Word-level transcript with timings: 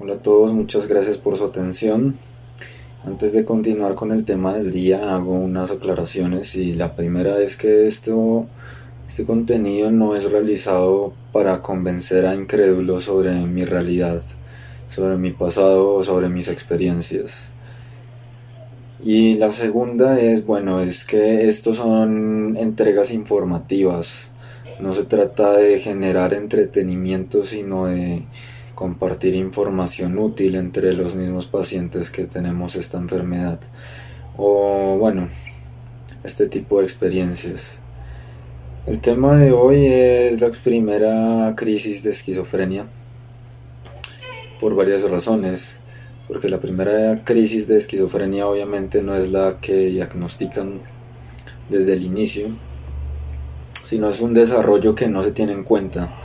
Hola 0.00 0.14
a 0.14 0.22
todos, 0.22 0.52
muchas 0.52 0.88
gracias 0.88 1.18
por 1.18 1.36
su 1.36 1.44
atención. 1.44 2.16
Antes 3.04 3.32
de 3.32 3.44
continuar 3.44 3.94
con 3.94 4.10
el 4.10 4.24
tema 4.24 4.52
del 4.52 4.72
día, 4.72 5.14
hago 5.14 5.34
unas 5.34 5.70
aclaraciones 5.70 6.56
y 6.56 6.74
la 6.74 6.96
primera 6.96 7.38
es 7.38 7.56
que 7.56 7.86
esto, 7.86 8.46
este 9.08 9.24
contenido 9.24 9.92
no 9.92 10.16
es 10.16 10.32
realizado 10.32 11.14
para 11.32 11.62
convencer 11.62 12.26
a 12.26 12.34
incrédulos 12.34 13.04
sobre 13.04 13.34
mi 13.46 13.64
realidad, 13.64 14.20
sobre 14.88 15.16
mi 15.16 15.30
pasado 15.30 15.94
o 15.94 16.02
sobre 16.02 16.28
mis 16.28 16.48
experiencias. 16.48 17.52
Y 19.00 19.34
la 19.34 19.52
segunda 19.52 20.18
es, 20.20 20.44
bueno, 20.44 20.80
es 20.80 21.04
que 21.04 21.46
estos 21.48 21.76
son 21.76 22.56
entregas 22.56 23.12
informativas. 23.12 24.32
No 24.80 24.92
se 24.92 25.04
trata 25.04 25.52
de 25.52 25.78
generar 25.78 26.34
entretenimiento, 26.34 27.44
sino 27.44 27.86
de 27.86 28.24
compartir 28.74 29.34
información 29.34 30.18
útil 30.18 30.56
entre 30.56 30.94
los 30.94 31.14
mismos 31.14 31.46
pacientes 31.46 32.10
que 32.10 32.24
tenemos 32.24 32.76
esta 32.76 32.98
enfermedad. 32.98 33.60
O 34.36 34.96
bueno, 34.98 35.28
este 36.24 36.48
tipo 36.48 36.78
de 36.78 36.84
experiencias. 36.84 37.80
El 38.86 39.00
tema 39.00 39.38
de 39.38 39.52
hoy 39.52 39.86
es 39.86 40.40
la 40.40 40.50
primera 40.50 41.54
crisis 41.56 42.02
de 42.02 42.10
esquizofrenia. 42.10 42.86
Por 44.60 44.74
varias 44.74 45.08
razones, 45.10 45.80
porque 46.28 46.48
la 46.48 46.60
primera 46.60 47.22
crisis 47.24 47.68
de 47.68 47.76
esquizofrenia 47.76 48.46
obviamente 48.46 49.02
no 49.02 49.16
es 49.16 49.30
la 49.30 49.58
que 49.60 49.86
diagnostican 49.90 50.80
desde 51.68 51.94
el 51.94 52.04
inicio, 52.04 52.56
sino 53.82 54.08
es 54.08 54.20
un 54.20 54.34
desarrollo 54.34 54.94
que 54.94 55.08
no 55.08 55.22
se 55.22 55.32
tiene 55.32 55.52
en 55.52 55.64
cuenta 55.64 56.23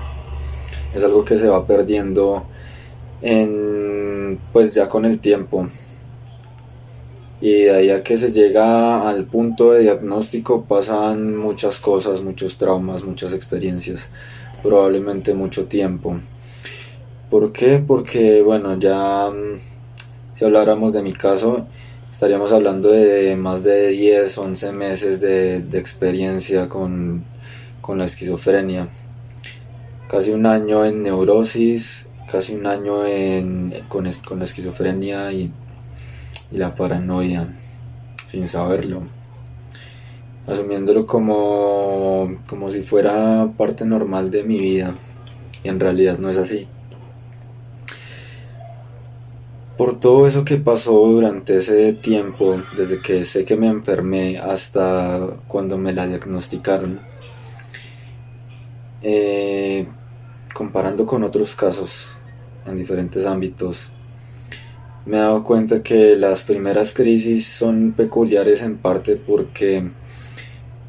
es 0.93 1.03
algo 1.03 1.23
que 1.25 1.37
se 1.37 1.47
va 1.47 1.65
perdiendo 1.65 2.45
en 3.21 4.39
pues 4.53 4.73
ya 4.73 4.87
con 4.87 5.05
el 5.05 5.19
tiempo 5.19 5.67
y 7.41 7.63
de 7.63 7.71
ahí 7.71 7.89
a 7.89 8.03
que 8.03 8.17
se 8.17 8.31
llega 8.31 9.07
al 9.07 9.25
punto 9.25 9.71
de 9.71 9.81
diagnóstico 9.81 10.65
pasan 10.65 11.37
muchas 11.37 11.79
cosas, 11.79 12.21
muchos 12.21 12.57
traumas, 12.57 13.03
muchas 13.03 13.33
experiencias, 13.33 14.09
probablemente 14.61 15.33
mucho 15.33 15.65
tiempo. 15.65 16.19
¿Por 17.29 17.53
qué? 17.53 17.81
Porque 17.85 18.41
bueno, 18.41 18.77
ya 18.77 19.29
mm, 19.29 19.57
si 20.35 20.45
habláramos 20.45 20.91
de 20.91 21.01
mi 21.01 21.13
caso, 21.13 21.65
estaríamos 22.11 22.51
hablando 22.51 22.89
de 22.89 23.35
más 23.37 23.63
de 23.63 23.89
10, 23.89 24.37
11 24.37 24.71
meses 24.73 25.21
de, 25.21 25.61
de 25.61 25.77
experiencia 25.79 26.67
con, 26.67 27.23
con 27.79 27.99
la 27.99 28.05
esquizofrenia 28.05 28.89
casi 30.09 30.31
un 30.31 30.47
año 30.47 30.83
en 30.85 31.03
neurosis, 31.03 32.09
casi 32.29 32.55
un 32.55 32.65
año 32.65 33.05
en, 33.05 33.85
con, 33.87 34.09
con 34.27 34.39
la 34.39 34.45
esquizofrenia 34.45 35.31
y, 35.31 35.53
y 36.51 36.57
la 36.57 36.73
paranoia, 36.73 37.47
sin 38.25 38.47
saberlo, 38.47 39.03
asumiéndolo 40.47 41.05
como, 41.05 42.39
como 42.47 42.69
si 42.69 42.81
fuera 42.81 43.51
parte 43.55 43.85
normal 43.85 44.31
de 44.31 44.43
mi 44.43 44.57
vida, 44.57 44.95
y 45.63 45.69
en 45.69 45.79
realidad 45.79 46.17
no 46.17 46.29
es 46.29 46.37
así. 46.37 46.67
Por 49.77 49.99
todo 49.99 50.27
eso 50.27 50.43
que 50.43 50.57
pasó 50.57 51.05
durante 51.05 51.57
ese 51.57 51.93
tiempo, 51.93 52.61
desde 52.75 52.99
que 52.99 53.23
sé 53.23 53.45
que 53.45 53.55
me 53.55 53.67
enfermé 53.67 54.39
hasta 54.39 55.37
cuando 55.47 55.77
me 55.77 55.93
la 55.93 56.07
diagnosticaron, 56.07 56.99
eh, 59.01 59.87
comparando 60.59 61.05
con 61.05 61.23
otros 61.23 61.55
casos 61.55 62.17
en 62.65 62.75
diferentes 62.75 63.25
ámbitos, 63.25 63.91
me 65.05 65.15
he 65.15 65.19
dado 65.21 65.45
cuenta 65.45 65.81
que 65.81 66.17
las 66.17 66.43
primeras 66.43 66.93
crisis 66.93 67.47
son 67.47 67.93
peculiares 67.93 68.61
en 68.61 68.77
parte 68.77 69.15
porque 69.15 69.89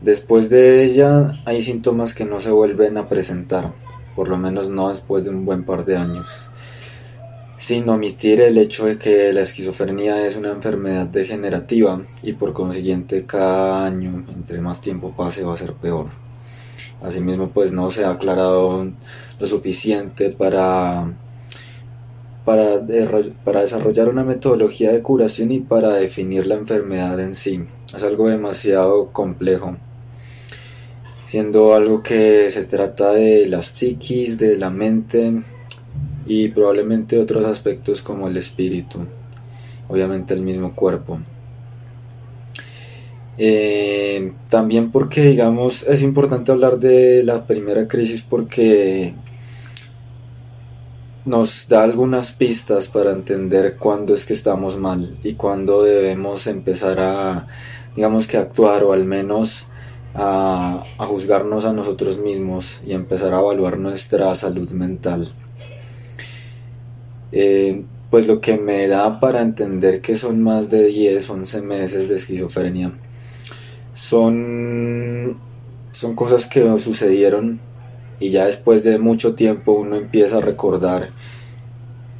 después 0.00 0.50
de 0.50 0.82
ella 0.82 1.30
hay 1.44 1.62
síntomas 1.62 2.14
que 2.14 2.24
no 2.24 2.40
se 2.40 2.50
vuelven 2.50 2.98
a 2.98 3.08
presentar, 3.08 3.72
por 4.16 4.28
lo 4.28 4.36
menos 4.38 4.70
no 4.70 4.88
después 4.88 5.22
de 5.22 5.30
un 5.30 5.44
buen 5.44 5.62
par 5.62 5.84
de 5.84 5.96
años. 5.96 6.46
Sin 7.56 7.88
omitir 7.88 8.40
el 8.40 8.58
hecho 8.58 8.86
de 8.86 8.98
que 8.98 9.32
la 9.32 9.42
esquizofrenia 9.42 10.26
es 10.26 10.36
una 10.36 10.50
enfermedad 10.50 11.06
degenerativa 11.06 12.02
y 12.24 12.32
por 12.32 12.52
consiguiente 12.54 13.24
cada 13.24 13.86
año, 13.86 14.24
entre 14.34 14.60
más 14.60 14.80
tiempo 14.80 15.12
pase, 15.12 15.44
va 15.44 15.54
a 15.54 15.58
ser 15.58 15.74
peor. 15.74 16.08
Asimismo, 17.02 17.50
pues 17.50 17.72
no 17.72 17.88
se 17.90 18.04
ha 18.04 18.10
aclarado 18.10 18.92
lo 19.40 19.46
suficiente 19.46 20.30
para, 20.30 21.16
para, 22.44 22.80
para 23.44 23.60
desarrollar 23.62 24.08
una 24.08 24.22
metodología 24.22 24.92
de 24.92 25.02
curación 25.02 25.50
y 25.50 25.60
para 25.60 25.94
definir 25.94 26.46
la 26.46 26.56
enfermedad 26.56 27.18
en 27.18 27.34
sí. 27.34 27.64
Es 27.94 28.04
algo 28.04 28.28
demasiado 28.28 29.12
complejo, 29.12 29.76
siendo 31.24 31.74
algo 31.74 32.02
que 32.02 32.50
se 32.50 32.64
trata 32.66 33.12
de 33.12 33.46
las 33.46 33.66
psiquis, 33.66 34.38
de 34.38 34.58
la 34.58 34.70
mente 34.70 35.42
y 36.26 36.48
probablemente 36.48 37.18
otros 37.18 37.46
aspectos 37.46 38.02
como 38.02 38.28
el 38.28 38.36
espíritu, 38.36 39.00
obviamente 39.88 40.34
el 40.34 40.42
mismo 40.42 40.74
cuerpo. 40.74 41.18
Eh, 43.42 44.34
también 44.50 44.90
porque, 44.90 45.22
digamos, 45.22 45.84
es 45.84 46.02
importante 46.02 46.52
hablar 46.52 46.78
de 46.78 47.22
la 47.24 47.46
primera 47.46 47.88
crisis 47.88 48.22
porque 48.22 49.14
nos 51.24 51.68
da 51.68 51.82
algunas 51.82 52.32
pistas 52.32 52.88
para 52.88 53.12
entender 53.12 53.76
cuándo 53.76 54.14
es 54.14 54.24
que 54.24 54.32
estamos 54.32 54.78
mal 54.78 55.16
y 55.22 55.34
cuándo 55.34 55.82
debemos 55.82 56.46
empezar 56.46 56.98
a, 57.00 57.46
digamos 57.94 58.26
que 58.26 58.38
actuar 58.38 58.84
o 58.84 58.92
al 58.92 59.04
menos 59.04 59.66
a, 60.14 60.82
juzgarnos 60.98 61.64
a 61.66 61.72
nosotros 61.72 62.18
mismos 62.18 62.82
y 62.86 62.92
empezar 62.92 63.34
a 63.34 63.40
evaluar 63.40 63.78
nuestra 63.78 64.34
salud 64.34 64.70
mental. 64.72 65.28
Eh, 67.32 67.84
pues 68.10 68.26
lo 68.26 68.40
que 68.40 68.56
me 68.56 68.88
da 68.88 69.20
para 69.20 69.40
entender 69.40 70.00
que 70.00 70.16
son 70.16 70.42
más 70.42 70.68
de 70.68 70.86
10, 70.86 71.30
11 71.30 71.62
meses 71.62 72.08
de 72.08 72.16
esquizofrenia 72.16 72.92
son, 73.92 75.38
son 75.92 76.16
cosas 76.16 76.46
que 76.46 76.76
sucedieron 76.78 77.60
y 78.20 78.30
ya 78.30 78.46
después 78.46 78.84
de 78.84 78.98
mucho 78.98 79.34
tiempo 79.34 79.72
uno 79.72 79.96
empieza 79.96 80.38
a 80.38 80.40
recordar 80.40 81.10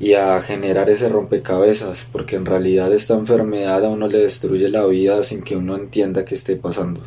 y 0.01 0.15
a 0.15 0.41
generar 0.41 0.91
ese 0.91 1.09
rompecabezas, 1.09 2.09
porque 2.11 2.37
en 2.37 2.47
realidad 2.47 2.93
esta 2.93 3.15
enfermedad 3.15 3.85
a 3.85 3.91
uno 3.91 4.09
le 4.09 4.19
destruye 4.19 4.69
la 4.69 4.87
vida 4.87 5.23
sin 5.23 5.43
que 5.43 5.57
uno 5.57 5.77
entienda 5.77 6.25
qué 6.25 6.35
esté 6.35 6.57
pasando. 6.57 7.03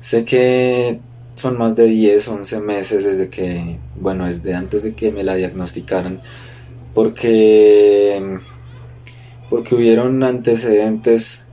Sé 0.00 0.24
que 0.24 1.00
son 1.36 1.58
más 1.58 1.76
de 1.76 1.84
10, 1.84 2.28
11 2.28 2.60
meses 2.60 3.04
desde 3.04 3.28
que, 3.28 3.78
bueno, 3.96 4.24
desde 4.24 4.54
antes 4.54 4.82
de 4.82 4.94
que 4.94 5.12
me 5.12 5.22
la 5.22 5.34
diagnosticaran, 5.34 6.18
porque, 6.94 8.38
porque 9.50 9.74
hubieron 9.74 10.22
antecedentes 10.22 11.46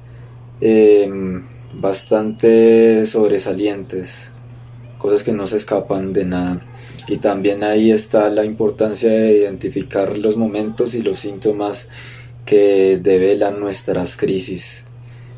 Em, 0.60 1.44
bastante 1.74 3.06
sobresalientes, 3.06 4.34
cosas 4.98 5.24
que 5.24 5.34
no 5.34 5.48
se 5.48 5.58
escapan 5.58 6.14
de 6.14 6.26
nada. 6.26 6.66
Y 7.08 7.18
también 7.18 7.64
ahí 7.64 7.92
está 7.92 8.30
la 8.30 8.46
importancia 8.46 9.10
de 9.10 9.38
identificar 9.38 10.18
los 10.18 10.38
momentos 10.38 10.96
y 10.96 11.02
los 11.02 11.20
síntomas 11.20 11.90
que 12.46 12.98
develan 13.02 13.60
nuestras 13.60 14.18
crisis 14.18 14.86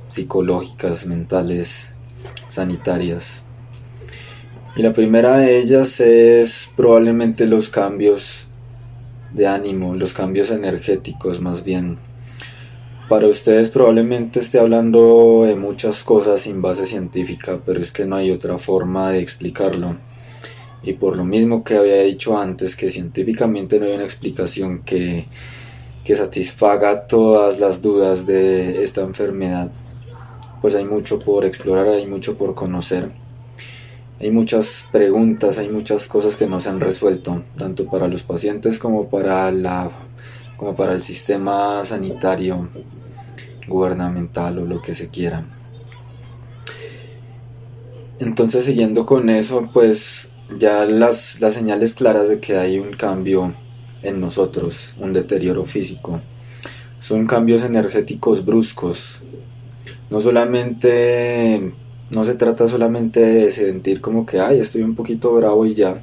psicológicas, 0.07 1.05
mentales, 1.05 1.93
sanitarias. 2.47 3.43
Y 4.75 4.81
la 4.81 4.93
primera 4.93 5.37
de 5.37 5.59
ellas 5.59 5.99
es 5.99 6.69
probablemente 6.75 7.45
los 7.45 7.69
cambios 7.69 8.47
de 9.33 9.47
ánimo, 9.47 9.95
los 9.95 10.13
cambios 10.13 10.49
energéticos 10.51 11.41
más 11.41 11.63
bien 11.63 11.97
para 13.09 13.25
ustedes 13.25 13.71
probablemente 13.71 14.39
esté 14.39 14.59
hablando 14.59 15.43
de 15.43 15.55
muchas 15.55 16.03
cosas 16.03 16.41
sin 16.41 16.61
base 16.61 16.85
científica, 16.85 17.59
pero 17.65 17.81
es 17.81 17.91
que 17.91 18.05
no 18.05 18.15
hay 18.15 18.29
otra 18.29 18.59
forma 18.59 19.11
de 19.11 19.19
explicarlo. 19.19 19.97
Y 20.83 20.93
por 20.93 21.17
lo 21.17 21.25
mismo 21.25 21.63
que 21.63 21.75
había 21.75 22.03
dicho 22.03 22.37
antes, 22.37 22.75
que 22.75 22.91
científicamente 22.91 23.79
no 23.79 23.87
hay 23.87 23.95
una 23.95 24.03
explicación 24.03 24.83
que, 24.83 25.25
que 26.03 26.15
satisfaga 26.15 27.07
todas 27.07 27.59
las 27.59 27.81
dudas 27.81 28.27
de 28.27 28.83
esta 28.83 29.01
enfermedad, 29.01 29.71
pues 30.61 30.75
hay 30.75 30.85
mucho 30.85 31.19
por 31.19 31.45
explorar, 31.45 31.87
hay 31.87 32.05
mucho 32.05 32.37
por 32.37 32.53
conocer. 32.53 33.09
Hay 34.19 34.29
muchas 34.29 34.87
preguntas, 34.91 35.57
hay 35.57 35.69
muchas 35.69 36.05
cosas 36.07 36.35
que 36.35 36.45
no 36.45 36.59
se 36.59 36.69
han 36.69 36.79
resuelto, 36.79 37.41
tanto 37.57 37.85
para 37.85 38.07
los 38.07 38.21
pacientes 38.21 38.77
como 38.77 39.09
para 39.09 39.51
la 39.51 39.89
como 40.57 40.75
para 40.75 40.91
el 40.91 41.01
sistema 41.01 41.85
sanitario 41.85 42.67
gubernamental 43.69 44.57
o 44.57 44.65
lo 44.65 44.81
que 44.81 44.93
se 44.93 45.07
quiera. 45.09 45.45
Entonces, 48.19 48.65
siguiendo 48.65 49.05
con 49.05 49.29
eso, 49.29 49.69
pues 49.71 50.29
ya 50.57 50.85
las, 50.85 51.39
las 51.39 51.53
señales 51.53 51.95
claras 51.95 52.27
de 52.27 52.39
que 52.39 52.57
hay 52.57 52.79
un 52.79 52.91
cambio 52.91 53.53
en 54.03 54.19
nosotros, 54.19 54.95
un 54.99 55.13
deterioro 55.13 55.63
físico. 55.65 56.19
Son 56.99 57.27
cambios 57.27 57.63
energéticos 57.63 58.45
bruscos. 58.45 59.21
No 60.09 60.19
solamente, 60.19 61.71
no 62.09 62.23
se 62.23 62.35
trata 62.35 62.67
solamente 62.67 63.21
de 63.21 63.51
sentir 63.51 64.01
como 64.01 64.25
que, 64.25 64.39
ay, 64.39 64.59
estoy 64.59 64.81
un 64.81 64.95
poquito 64.95 65.33
bravo 65.33 65.65
y 65.65 65.75
ya, 65.75 66.01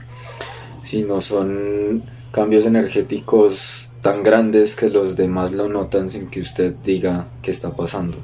sino 0.82 1.20
son 1.20 2.02
cambios 2.30 2.66
energéticos 2.66 3.90
tan 4.06 4.22
grandes 4.22 4.76
que 4.76 4.88
los 4.88 5.16
demás 5.16 5.50
lo 5.50 5.68
notan 5.68 6.10
sin 6.10 6.28
que 6.28 6.38
usted 6.38 6.72
diga 6.84 7.26
qué 7.42 7.50
está 7.50 7.74
pasando. 7.74 8.18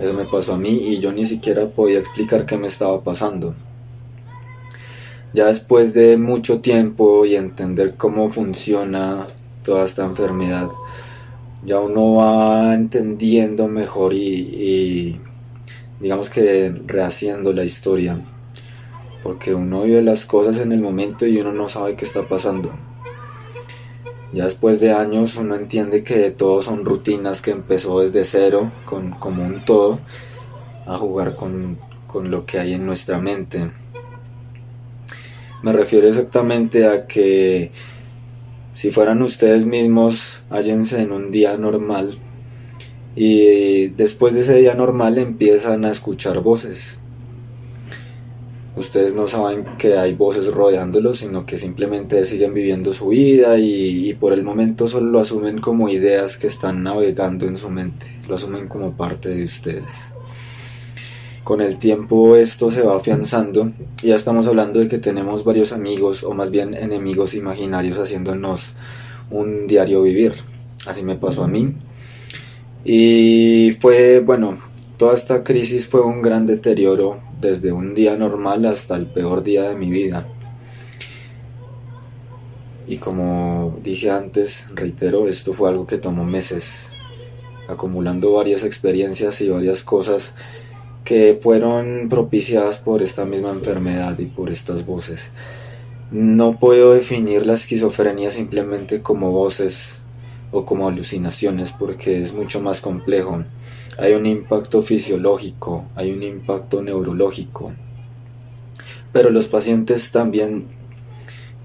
Eso 0.00 0.14
me 0.14 0.24
pasó 0.24 0.54
a 0.54 0.56
mí 0.56 0.70
y 0.70 0.98
yo 0.98 1.12
ni 1.12 1.26
siquiera 1.26 1.66
podía 1.66 1.98
explicar 1.98 2.46
qué 2.46 2.56
me 2.56 2.68
estaba 2.68 3.04
pasando. 3.04 3.54
Ya 5.34 5.48
después 5.48 5.92
de 5.92 6.16
mucho 6.16 6.62
tiempo 6.62 7.26
y 7.26 7.36
entender 7.36 7.96
cómo 7.98 8.30
funciona 8.30 9.26
toda 9.62 9.84
esta 9.84 10.06
enfermedad, 10.06 10.70
ya 11.66 11.80
uno 11.80 12.14
va 12.14 12.72
entendiendo 12.72 13.68
mejor 13.68 14.14
y, 14.14 15.20
digamos 16.00 16.30
que 16.30 16.74
rehaciendo 16.86 17.52
la 17.52 17.64
historia. 17.64 18.18
Porque 19.22 19.52
uno 19.52 19.82
vive 19.82 20.00
las 20.00 20.24
cosas 20.24 20.60
en 20.62 20.72
el 20.72 20.80
momento 20.80 21.26
y 21.26 21.38
uno 21.42 21.52
no 21.52 21.68
sabe 21.68 21.94
qué 21.94 22.06
está 22.06 22.26
pasando. 22.26 22.72
Ya 24.34 24.46
después 24.46 24.80
de 24.80 24.92
años 24.92 25.36
uno 25.36 25.54
entiende 25.54 26.02
que 26.02 26.32
todo 26.32 26.60
son 26.60 26.84
rutinas 26.84 27.40
que 27.40 27.52
empezó 27.52 28.00
desde 28.00 28.24
cero, 28.24 28.72
con, 28.84 29.12
como 29.12 29.46
un 29.46 29.64
todo, 29.64 30.00
a 30.86 30.98
jugar 30.98 31.36
con, 31.36 31.78
con 32.08 32.32
lo 32.32 32.44
que 32.44 32.58
hay 32.58 32.74
en 32.74 32.84
nuestra 32.84 33.18
mente. 33.18 33.70
Me 35.62 35.72
refiero 35.72 36.08
exactamente 36.08 36.88
a 36.88 37.06
que 37.06 37.70
si 38.72 38.90
fueran 38.90 39.22
ustedes 39.22 39.66
mismos, 39.66 40.42
hállense 40.50 41.00
en 41.00 41.12
un 41.12 41.30
día 41.30 41.56
normal 41.56 42.18
y 43.14 43.86
después 43.90 44.34
de 44.34 44.40
ese 44.40 44.56
día 44.56 44.74
normal 44.74 45.16
empiezan 45.18 45.84
a 45.84 45.92
escuchar 45.92 46.40
voces. 46.40 46.98
Ustedes 48.76 49.14
no 49.14 49.28
saben 49.28 49.64
que 49.78 49.98
hay 49.98 50.14
voces 50.14 50.52
rodeándolos, 50.52 51.20
sino 51.20 51.46
que 51.46 51.56
simplemente 51.56 52.24
siguen 52.24 52.54
viviendo 52.54 52.92
su 52.92 53.08
vida 53.08 53.56
y, 53.58 54.14
por 54.14 54.32
el 54.32 54.42
momento 54.42 54.88
solo 54.88 55.06
lo 55.06 55.20
asumen 55.20 55.60
como 55.60 55.88
ideas 55.88 56.36
que 56.36 56.48
están 56.48 56.82
navegando 56.82 57.46
en 57.46 57.56
su 57.56 57.70
mente, 57.70 58.06
lo 58.28 58.34
asumen 58.34 58.68
como 58.68 58.96
parte 58.96 59.28
de 59.28 59.44
ustedes 59.44 60.12
con 61.44 61.60
el 61.60 61.78
tiempo 61.78 62.36
esto 62.36 62.70
se 62.70 62.80
va 62.80 62.96
afianzando 62.96 63.70
ya 64.02 64.16
estamos 64.16 64.46
hablando 64.46 64.80
de 64.80 64.88
que 64.88 64.96
tenemos 64.96 65.44
varios 65.44 65.74
amigos 65.74 66.24
o 66.24 66.32
más 66.32 66.50
bien 66.50 66.72
enemigos 66.72 67.34
imaginarios 67.34 67.98
haciéndonos 67.98 68.76
un 69.30 69.66
diario 69.66 70.02
vivir. 70.02 70.32
Así 70.86 71.02
me 71.02 71.16
pasó 71.16 71.44
a 71.44 71.48
mí. 71.48 71.74
Y 72.84 73.72
fue, 73.80 74.20
bueno, 74.20 74.58
toda 74.96 75.14
esta 75.14 75.42
crisis 75.42 75.88
fue 75.88 76.02
un 76.02 76.22
gran 76.22 76.46
deterioro 76.46 77.18
desde 77.48 77.72
un 77.72 77.94
día 77.94 78.16
normal 78.16 78.64
hasta 78.64 78.96
el 78.96 79.06
peor 79.06 79.42
día 79.42 79.68
de 79.68 79.76
mi 79.76 79.90
vida. 79.90 80.26
Y 82.86 82.98
como 82.98 83.78
dije 83.82 84.10
antes, 84.10 84.68
reitero, 84.74 85.28
esto 85.28 85.52
fue 85.52 85.70
algo 85.70 85.86
que 85.86 85.98
tomó 85.98 86.24
meses, 86.24 86.92
acumulando 87.68 88.32
varias 88.32 88.64
experiencias 88.64 89.40
y 89.40 89.48
varias 89.48 89.82
cosas 89.84 90.34
que 91.04 91.38
fueron 91.40 92.08
propiciadas 92.08 92.78
por 92.78 93.02
esta 93.02 93.24
misma 93.24 93.50
enfermedad 93.50 94.18
y 94.18 94.26
por 94.26 94.50
estas 94.50 94.86
voces. 94.86 95.30
No 96.10 96.58
puedo 96.58 96.92
definir 96.92 97.46
la 97.46 97.54
esquizofrenia 97.54 98.30
simplemente 98.30 99.02
como 99.02 99.30
voces 99.32 100.02
o 100.50 100.64
como 100.64 100.88
alucinaciones 100.88 101.72
porque 101.72 102.22
es 102.22 102.32
mucho 102.32 102.60
más 102.60 102.80
complejo. 102.80 103.44
Hay 103.98 104.14
un 104.14 104.26
impacto 104.26 104.82
fisiológico, 104.82 105.84
hay 105.94 106.12
un 106.12 106.22
impacto 106.22 106.82
neurológico. 106.82 107.72
Pero 109.12 109.30
los 109.30 109.46
pacientes 109.46 110.10
también 110.10 110.66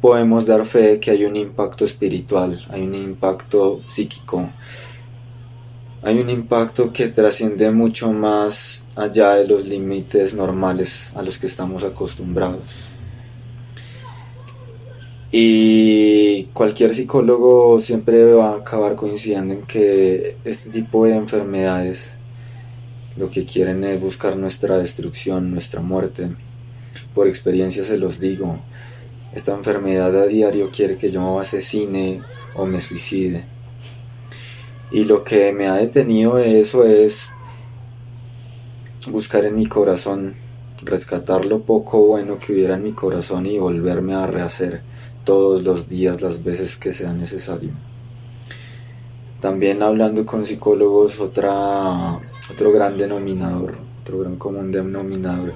podemos 0.02 0.46
dar 0.46 0.66
fe 0.66 1.00
que 1.00 1.12
hay 1.12 1.26
un 1.26 1.36
impacto 1.36 1.86
espiritual, 1.86 2.60
hay 2.70 2.84
un 2.84 2.96
impacto 2.96 3.82
psíquico, 3.88 4.48
hay 6.04 6.20
un 6.20 6.30
impacto 6.30 6.94
que 6.94 7.08
trasciende 7.08 7.72
mucho 7.72 8.14
más 8.14 8.86
allá 8.96 9.34
de 9.36 9.48
los 9.48 9.66
límites 9.66 10.36
normales 10.36 11.12
a 11.16 11.24
los 11.24 11.40
que 11.40 11.48
estamos 11.48 11.84
acostumbrados. 11.84 12.96
Y 15.32 16.46
cualquier 16.54 16.94
psicólogo 16.94 17.80
siempre 17.80 18.34
va 18.34 18.52
a 18.52 18.58
acabar 18.58 18.96
coincidiendo 18.96 19.54
en 19.54 19.62
que 19.64 20.38
este 20.44 20.70
tipo 20.70 21.06
de 21.06 21.16
enfermedades 21.16 22.14
lo 23.20 23.30
que 23.30 23.46
quieren 23.46 23.84
es 23.84 24.00
buscar 24.00 24.38
nuestra 24.38 24.78
destrucción, 24.78 25.52
nuestra 25.52 25.82
muerte. 25.82 26.32
Por 27.14 27.28
experiencia 27.28 27.84
se 27.84 27.98
los 27.98 28.22
digo, 28.22 28.58
esta 29.36 29.54
enfermedad 29.54 30.18
a 30.18 30.26
diario 30.26 30.72
quiere 30.72 30.96
que 30.96 31.12
yo 31.12 31.38
asesine 31.38 32.22
o 32.56 32.66
me 32.66 32.80
suicide. 32.80 33.44
Y 34.92 35.04
lo 35.04 35.26
que 35.26 35.52
me 35.52 35.68
ha 35.68 35.76
detenido 35.76 36.36
de 36.36 36.62
eso 36.62 36.86
es 36.86 37.28
buscar 39.12 39.44
en 39.44 39.58
mi 39.58 39.66
corazón, 39.66 40.36
rescatar 40.84 41.44
lo 41.44 41.60
poco 41.60 42.06
bueno 42.06 42.40
que 42.40 42.54
hubiera 42.54 42.76
en 42.76 42.84
mi 42.84 42.94
corazón 42.94 43.46
y 43.46 43.60
volverme 43.60 44.16
a 44.16 44.28
rehacer 44.28 44.82
todos 45.26 45.64
los 45.64 45.90
días, 45.90 46.22
las 46.22 46.44
veces 46.46 46.78
que 46.78 46.94
sea 46.94 47.12
necesario. 47.12 47.72
También 49.42 49.84
hablando 49.84 50.26
con 50.26 50.46
psicólogos, 50.46 51.20
otra, 51.20 52.20
otro 52.52 52.72
gran 52.72 52.98
denominador, 52.98 53.76
otro 54.02 54.20
gran 54.20 54.36
común 54.38 54.72
denominador, 54.72 55.54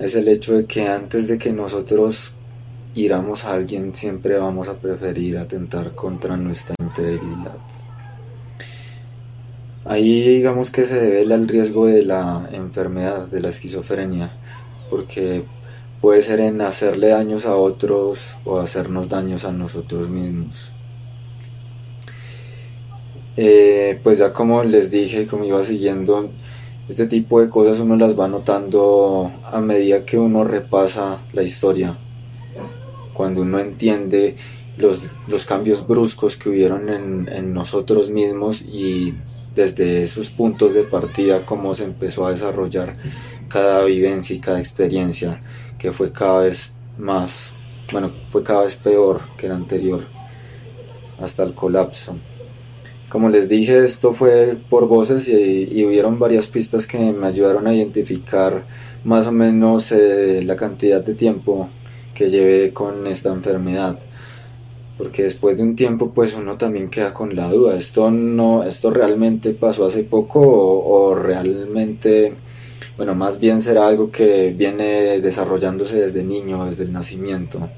es 0.00 0.14
el 0.16 0.28
hecho 0.28 0.56
de 0.56 0.66
que 0.66 0.88
antes 0.88 1.28
de 1.28 1.38
que 1.38 1.52
nosotros 1.52 2.32
iramos 2.94 3.44
a 3.44 3.54
alguien, 3.54 3.94
siempre 3.94 4.38
vamos 4.38 4.68
a 4.68 4.74
preferir 4.74 5.38
atentar 5.38 5.92
contra 5.92 6.36
nuestra 6.36 6.74
integridad. 6.80 7.58
Ahí 9.84 10.22
digamos 10.22 10.70
que 10.70 10.84
se 10.84 10.98
debe 10.98 11.32
al 11.32 11.46
riesgo 11.46 11.86
de 11.86 12.04
la 12.04 12.48
enfermedad, 12.52 13.28
de 13.28 13.40
la 13.40 13.50
esquizofrenia, 13.50 14.30
porque 14.90 15.44
puede 16.00 16.22
ser 16.22 16.40
en 16.40 16.60
hacerle 16.60 17.08
daños 17.08 17.46
a 17.46 17.56
otros 17.56 18.36
o 18.44 18.58
hacernos 18.58 19.08
daños 19.08 19.44
a 19.44 19.52
nosotros 19.52 20.08
mismos. 20.08 20.72
Eh, 23.36 24.00
pues 24.02 24.18
ya 24.18 24.32
como 24.32 24.62
les 24.64 24.90
dije, 24.90 25.26
como 25.26 25.44
iba 25.44 25.62
siguiendo, 25.62 26.30
este 26.88 27.06
tipo 27.06 27.40
de 27.40 27.48
cosas 27.48 27.80
uno 27.80 27.96
las 27.96 28.18
va 28.18 28.28
notando 28.28 29.30
a 29.44 29.60
medida 29.60 30.04
que 30.04 30.18
uno 30.18 30.44
repasa 30.44 31.18
la 31.32 31.42
historia, 31.42 31.96
cuando 33.12 33.42
uno 33.42 33.58
entiende 33.58 34.36
los, 34.78 35.00
los 35.26 35.46
cambios 35.46 35.86
bruscos 35.86 36.36
que 36.36 36.48
hubieron 36.48 36.88
en, 36.88 37.52
nosotros 37.52 38.10
mismos 38.10 38.62
y 38.62 39.14
desde 39.54 40.02
esos 40.02 40.30
puntos 40.30 40.74
de 40.74 40.82
partida 40.82 41.46
cómo 41.46 41.74
se 41.74 41.84
empezó 41.84 42.26
a 42.26 42.30
desarrollar 42.30 42.96
cada 43.48 43.84
vivencia 43.84 44.36
y 44.36 44.40
cada 44.40 44.58
experiencia 44.58 45.40
que 45.78 45.92
fue 45.92 46.12
cada 46.12 46.42
vez 46.42 46.72
más, 46.98 47.52
bueno, 47.90 48.10
fue 48.30 48.42
cada 48.42 48.64
vez 48.64 48.76
peor 48.76 49.20
que 49.36 49.48
la 49.48 49.54
anterior 49.54 50.04
hasta 51.20 51.42
el 51.42 51.54
colapso. 51.54 52.16
Como 53.08 53.28
les 53.28 53.48
dije, 53.48 53.84
esto 53.84 54.12
fue 54.12 54.56
por 54.68 54.88
voces 54.88 55.28
y, 55.28 55.84
hubieron 55.84 56.18
varias 56.18 56.48
pistas 56.48 56.86
que 56.86 56.98
me 56.98 57.26
ayudaron 57.26 57.66
a 57.66 57.74
identificar 57.74 58.64
más 59.04 59.26
o 59.26 59.32
menos 59.32 59.92
eh, 59.92 60.42
la 60.44 60.56
cantidad 60.56 61.04
de 61.04 61.14
tiempo 61.14 61.68
que 62.14 62.30
llevé 62.30 62.72
con 62.72 63.06
esta 63.06 63.30
enfermedad 63.30 63.98
porque 64.96 65.24
después 65.24 65.56
de 65.56 65.62
un 65.62 65.76
tiempo 65.76 66.10
pues 66.10 66.34
uno 66.34 66.56
también 66.56 66.88
queda 66.88 67.12
con 67.12 67.34
la 67.36 67.48
duda, 67.48 67.76
esto 67.76 68.10
no, 68.10 68.64
esto 68.64 68.90
realmente 68.90 69.52
pasó 69.52 69.86
hace 69.86 70.04
poco 70.04 70.40
o, 70.40 71.14
realmente, 71.14 72.32
bueno, 72.96 73.14
más 73.14 73.38
bien 73.38 73.60
será 73.60 73.88
algo 73.88 74.10
que 74.10 74.54
viene 74.56 75.20
desarrollándose 75.20 76.00
desde 76.00 76.22
niño, 76.22 76.64
desde 76.66 76.84
el 76.84 76.92
nacimiento. 76.92 77.68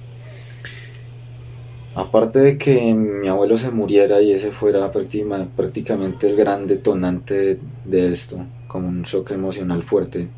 Aparte 1.99 2.39
de 2.39 2.59
que 2.59 2.95
mi 2.95 3.27
abuelo 3.27 3.59
se 3.59 3.73
muriera 3.73 4.23
y 4.23 4.31
ese 4.31 4.53
fuera 4.53 4.93
prácticamente 4.93 6.31
el 6.31 6.37
gran 6.37 6.69
detonante 6.69 7.59
de 7.85 8.13
esto, 8.13 8.47
como 8.69 8.87
un 8.87 9.03
shock 9.03 9.33
emocional 9.33 9.83
fuerte. 9.83 10.29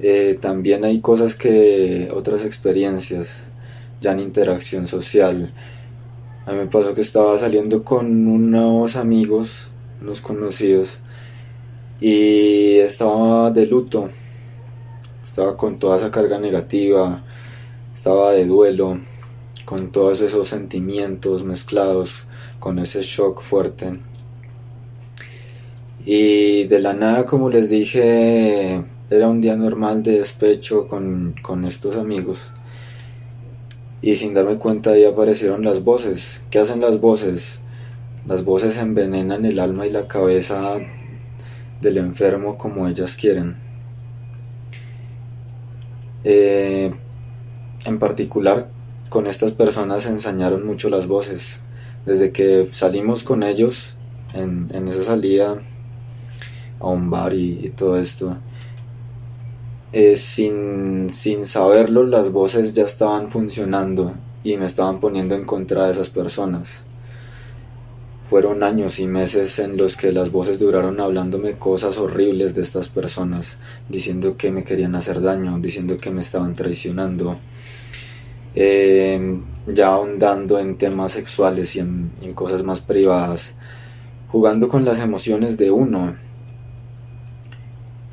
Eh, 0.00 0.38
también 0.40 0.82
hay 0.86 1.02
cosas 1.02 1.34
que, 1.34 2.10
otras 2.10 2.42
experiencias, 2.46 3.48
ya 4.00 4.12
en 4.12 4.20
interacción 4.20 4.88
social. 4.88 5.52
A 6.46 6.52
mí 6.52 6.56
me 6.56 6.66
pasó 6.68 6.94
que 6.94 7.02
estaba 7.02 7.36
saliendo 7.36 7.84
con 7.84 8.26
unos 8.26 8.96
amigos, 8.96 9.72
unos 10.00 10.22
conocidos, 10.22 11.00
y 12.00 12.78
estaba 12.78 13.50
de 13.50 13.66
luto. 13.66 14.08
Estaba 15.22 15.54
con 15.58 15.78
toda 15.78 15.98
esa 15.98 16.10
carga 16.10 16.38
negativa, 16.38 17.22
estaba 17.92 18.32
de 18.32 18.46
duelo, 18.46 18.98
con 19.64 19.90
todos 19.92 20.20
esos 20.20 20.48
sentimientos 20.48 21.44
mezclados, 21.44 22.26
con 22.60 22.78
ese 22.78 23.02
shock 23.02 23.40
fuerte. 23.40 23.98
Y 26.04 26.64
de 26.64 26.80
la 26.80 26.92
nada, 26.92 27.24
como 27.24 27.48
les 27.48 27.70
dije, 27.70 28.82
era 29.10 29.28
un 29.28 29.40
día 29.40 29.56
normal 29.56 30.02
de 30.02 30.18
despecho 30.18 30.86
con, 30.86 31.34
con 31.42 31.64
estos 31.64 31.96
amigos. 31.96 32.50
Y 34.02 34.16
sin 34.16 34.34
darme 34.34 34.58
cuenta 34.58 34.90
ahí 34.90 35.04
aparecieron 35.04 35.64
las 35.64 35.82
voces. 35.82 36.42
¿Qué 36.50 36.58
hacen 36.58 36.80
las 36.80 37.00
voces? 37.00 37.60
Las 38.26 38.44
voces 38.44 38.76
envenenan 38.76 39.44
el 39.44 39.58
alma 39.58 39.86
y 39.86 39.90
la 39.90 40.08
cabeza 40.08 40.76
del 41.80 41.98
enfermo 41.98 42.58
como 42.58 42.86
ellas 42.86 43.16
quieren. 43.16 43.56
Eh, 46.24 46.90
en 47.84 47.98
particular, 47.98 48.70
con 49.14 49.28
estas 49.28 49.52
personas 49.52 50.06
ensañaron 50.06 50.66
mucho 50.66 50.88
las 50.88 51.06
voces. 51.06 51.60
Desde 52.04 52.32
que 52.32 52.68
salimos 52.72 53.22
con 53.22 53.44
ellos 53.44 53.94
en, 54.32 54.88
esa 54.88 55.04
salida 55.04 55.56
a 56.80 56.86
un 56.88 57.10
bar 57.10 57.32
y, 57.32 57.72
todo 57.76 57.96
esto, 57.96 58.36
eh, 59.92 60.16
sin, 60.16 61.08
sin 61.10 61.46
saberlo, 61.46 62.02
las 62.02 62.32
voces 62.32 62.74
ya 62.74 62.82
estaban 62.82 63.30
funcionando 63.30 64.14
y 64.42 64.56
me 64.56 64.66
estaban 64.66 64.98
poniendo 64.98 65.36
en 65.36 65.44
contra 65.44 65.86
de 65.86 65.92
esas 65.92 66.10
personas. 66.10 66.84
Fueron 68.24 68.64
años 68.64 68.98
y 68.98 69.06
meses 69.06 69.60
en 69.60 69.76
los 69.76 69.96
que 69.96 70.10
las 70.10 70.32
voces 70.32 70.58
duraron 70.58 70.98
hablándome 70.98 71.52
cosas 71.52 71.98
horribles 71.98 72.56
de 72.56 72.62
estas 72.62 72.88
personas, 72.88 73.58
diciendo 73.88 74.36
que 74.36 74.50
me 74.50 74.64
querían 74.64 74.96
hacer 74.96 75.20
daño, 75.20 75.56
diciendo 75.60 75.98
que 75.98 76.10
me 76.10 76.22
estaban 76.22 76.56
traicionando, 76.56 77.38
eh, 78.54 79.40
ya 79.66 79.88
ahondando 79.88 80.58
en 80.58 80.76
temas 80.76 81.12
sexuales 81.12 81.74
y 81.76 81.80
en, 81.80 82.10
cosas 82.34 82.62
más 82.62 82.80
privadas, 82.80 83.54
jugando 84.28 84.68
con 84.68 84.84
las 84.84 85.00
emociones 85.00 85.56
de 85.56 85.70
uno. 85.70 86.16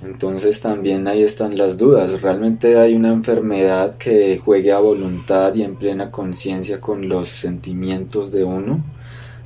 Entonces 0.03 0.61
también 0.61 1.07
ahí 1.07 1.21
están 1.21 1.57
las 1.57 1.77
dudas. 1.77 2.21
¿Realmente 2.21 2.79
hay 2.79 2.95
una 2.95 3.09
enfermedad 3.09 3.95
que 3.95 4.37
juegue 4.37 4.71
a 4.71 4.79
voluntad 4.79 5.53
y 5.53 5.63
en 5.63 5.75
plena 5.75 6.09
conciencia 6.09 6.81
con 6.81 7.07
los 7.07 7.27
sentimientos 7.27 8.31
de 8.31 8.43
uno? 8.43 8.83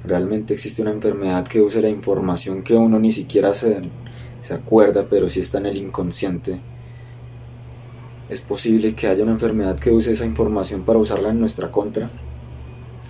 Realmente 0.05 0.53
existe 0.53 0.81
una 0.81 0.91
enfermedad 0.91 1.45
que 1.45 1.61
use 1.61 1.81
la 1.81 1.89
información 1.89 2.63
que 2.63 2.75
uno 2.75 2.99
ni 2.99 3.11
siquiera 3.11 3.53
se, 3.53 3.81
se 4.41 4.53
acuerda, 4.53 5.07
pero 5.09 5.27
sí 5.27 5.41
está 5.41 5.57
en 5.57 5.65
el 5.65 5.77
inconsciente. 5.77 6.61
Es 8.29 8.41
posible 8.41 8.95
que 8.95 9.07
haya 9.07 9.23
una 9.23 9.33
enfermedad 9.33 9.79
que 9.79 9.91
use 9.91 10.11
esa 10.11 10.25
información 10.25 10.83
para 10.83 10.99
usarla 10.99 11.29
en 11.29 11.39
nuestra 11.39 11.71
contra 11.71 12.09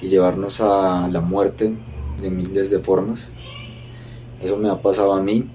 y 0.02 0.08
llevarnos 0.08 0.62
a 0.62 1.08
la 1.12 1.22
muerte 1.22 1.74
de 2.22 2.30
miles 2.30 2.70
de 2.70 2.80
formas. 2.80 3.32
Eso 4.42 4.58
me 4.58 4.70
ha 4.70 4.82
pasado 4.82 5.14
a 5.14 5.22
mí. 5.22 5.50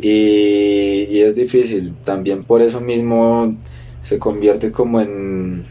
Y, 0.00 1.20
es 1.20 1.34
difícil. 1.34 1.94
También 1.96 2.44
por 2.44 2.62
eso 2.62 2.80
mismo 2.80 3.56
se 4.00 4.18
convierte 4.18 4.72
como 4.72 5.00
en, 5.00 5.64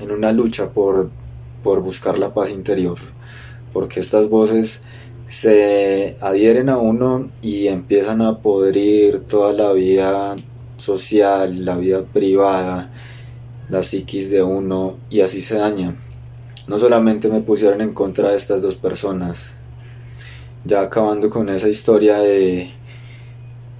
en 0.00 0.10
una 0.10 0.32
lucha 0.32 0.70
por, 0.72 1.10
por 1.62 1.80
buscar 1.82 2.18
la 2.18 2.34
paz 2.34 2.50
interior 2.50 2.98
porque 3.72 4.00
estas 4.00 4.28
voces 4.28 4.80
se 5.26 6.16
adhieren 6.20 6.68
a 6.68 6.78
uno 6.78 7.30
y 7.42 7.68
empiezan 7.68 8.22
a 8.22 8.38
podrir 8.38 9.20
toda 9.20 9.52
la 9.52 9.72
vida 9.72 10.34
social, 10.78 11.64
la 11.64 11.76
vida 11.76 12.02
privada, 12.02 12.90
la 13.68 13.82
psiquis 13.82 14.30
de 14.30 14.42
uno 14.42 14.96
y 15.10 15.20
así 15.20 15.40
se 15.40 15.56
daña. 15.56 15.94
No 16.66 16.78
solamente 16.78 17.28
me 17.28 17.40
pusieron 17.40 17.80
en 17.80 17.92
contra 17.92 18.30
de 18.30 18.36
estas 18.36 18.62
dos 18.62 18.76
personas, 18.76 19.56
ya 20.64 20.82
acabando 20.82 21.30
con 21.30 21.48
esa 21.48 21.68
historia 21.68 22.18
de 22.18 22.70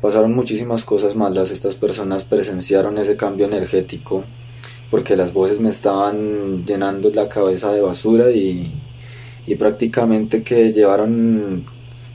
pasaron 0.01 0.35
muchísimas 0.35 0.85
cosas 0.85 1.17
malas, 1.17 1.51
estas 1.51 1.75
personas 1.75 2.25
presenciaron 2.25 2.99
ese 2.99 3.17
cambio 3.17 3.47
energético 3.47 4.23
porque 4.91 5.17
las 5.17 5.33
voces 5.33 5.61
me 5.61 5.69
estaban 5.69 6.65
llenando 6.65 7.11
la 7.11 7.29
cabeza 7.29 7.73
de 7.73 7.83
basura 7.83 8.31
y 8.31 8.71
y 9.49 9.55
prácticamente 9.55 10.43
que 10.43 10.75
llevaron, 10.75 11.65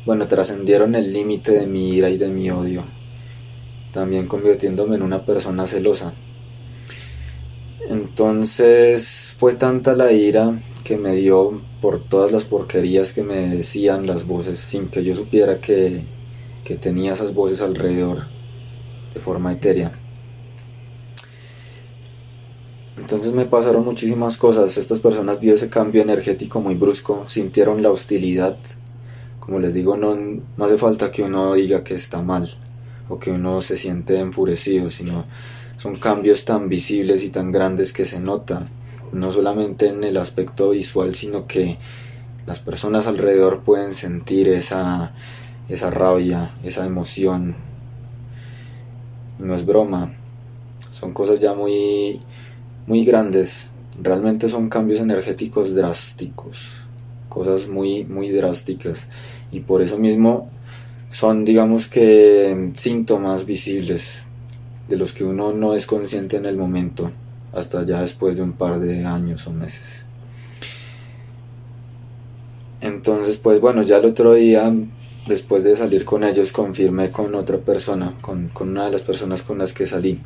bueno, 0.06 0.28
trascendieron 0.28 0.94
el 0.94 1.12
límite 1.12 1.52
de 1.52 1.66
mi 1.66 1.90
ira 1.90 2.10
y 2.12 2.18
de 2.18 2.28
mi 2.28 2.52
odio, 2.52 2.84
también 3.94 4.28
convirtiéndome 4.28 4.96
en 4.96 5.04
una 5.04 5.22
persona 5.22 5.68
celosa. 5.68 6.12
Entonces 7.90 9.36
fue 9.38 9.54
tanta 9.54 9.94
la 9.94 10.12
ira 10.12 10.60
que 10.84 10.98
me 10.98 11.16
dio 11.16 11.62
por 11.82 12.04
todas 12.04 12.32
las 12.32 12.44
porquerías 12.44 13.14
que 13.14 13.24
me 13.24 13.56
decían 13.56 14.08
las 14.08 14.26
voces, 14.26 14.60
sin 14.60 14.88
que 14.88 15.04
yo 15.04 15.16
supiera 15.16 15.60
que, 15.60 16.02
que 16.66 16.76
tenía 16.76 17.14
esas 17.14 17.34
voces 17.34 17.62
alrededor 17.62 18.24
de 19.14 19.20
forma 19.20 19.54
etérea. 19.54 19.92
Entonces 22.98 23.34
me 23.34 23.46
pasaron 23.46 23.86
muchísimas 23.86 24.38
cosas. 24.38 24.78
Estas 24.78 25.02
personas 25.02 25.40
vieron 25.40 25.58
ese 25.58 25.70
cambio 25.70 26.02
energético 26.02 26.62
muy 26.62 26.76
brusco, 26.76 27.24
sintieron 27.28 27.84
la 27.84 27.92
hostilidad. 27.92 28.58
Como 29.40 29.60
les 29.60 29.74
digo, 29.74 29.98
no, 29.98 30.16
no 30.16 30.66
hace 30.66 30.78
falta 30.78 31.12
que 31.12 31.24
uno 31.24 31.54
diga 31.54 31.84
que 31.84 31.96
está 31.96 32.22
mal 32.22 32.50
o 33.10 33.20
que 33.20 33.32
uno 33.32 33.62
se 33.62 33.78
siente 33.78 34.20
enfurecido, 34.20 34.90
sino 34.90 35.24
son 35.78 35.98
cambios 35.98 36.46
tan 36.46 36.70
visibles 36.70 37.24
y 37.24 37.30
tan 37.30 37.52
grandes 37.52 37.94
que 37.94 38.06
se 38.06 38.20
nota, 38.20 38.68
no 39.12 39.32
solamente 39.32 39.88
en 39.90 40.04
el 40.04 40.18
aspecto 40.18 40.72
visual, 40.72 41.14
sino 41.16 41.48
que 41.48 41.78
las 42.46 42.60
personas 42.60 43.08
alrededor 43.08 43.62
pueden 43.64 43.94
sentir 43.94 44.48
esa, 44.48 45.14
esa 45.70 45.90
rabia, 45.90 46.52
esa 46.64 46.86
emoción. 46.86 47.56
no 49.40 49.56
es 49.56 49.66
broma, 49.66 50.12
son 50.92 51.14
cosas 51.14 51.40
ya 51.40 51.54
muy 51.54 52.20
muy 52.88 53.06
grandes. 53.06 53.70
Realmente 54.02 54.50
son 54.50 54.70
cambios 54.70 55.00
energéticos 55.00 55.76
drásticos, 55.76 56.88
cosas 57.30 57.68
muy, 57.68 58.06
muy 58.06 58.30
drásticas. 58.30 59.08
Y 59.52 59.62
por 59.62 59.82
eso 59.82 59.98
mismo 59.98 60.50
son, 61.14 61.46
digamos 61.46 61.88
que, 61.88 62.72
síntomas 62.76 63.46
visibles 63.46 64.26
de 64.90 64.98
los 64.98 65.14
que 65.14 65.24
uno 65.24 65.54
no 65.54 65.76
es 65.76 65.86
consciente 65.86 66.38
en 66.38 66.48
el 66.48 66.58
momento, 66.58 67.12
hasta 67.54 67.84
ya 67.84 68.02
después 68.02 68.36
de 68.36 68.42
un 68.42 68.54
par 68.54 68.80
de 68.80 69.06
años 69.06 69.46
o 69.46 69.52
meses. 69.52 70.08
Entonces, 72.82 73.38
pues 73.38 73.62
bueno, 73.62 73.84
ya 73.84 73.98
el 73.98 74.06
otro 74.06 74.34
día, 74.34 74.74
después 75.28 75.64
de 75.64 75.78
salir 75.78 76.04
con 76.04 76.24
ellos, 76.24 76.52
confirmé 76.52 77.12
con 77.12 77.36
otra 77.36 77.60
persona, 77.60 78.16
con, 78.20 78.50
con 78.50 78.70
una 78.70 78.86
de 78.86 78.92
las 78.92 79.04
personas 79.04 79.44
con 79.44 79.60
las 79.60 79.72
que 79.74 79.86
salí. 79.86 80.20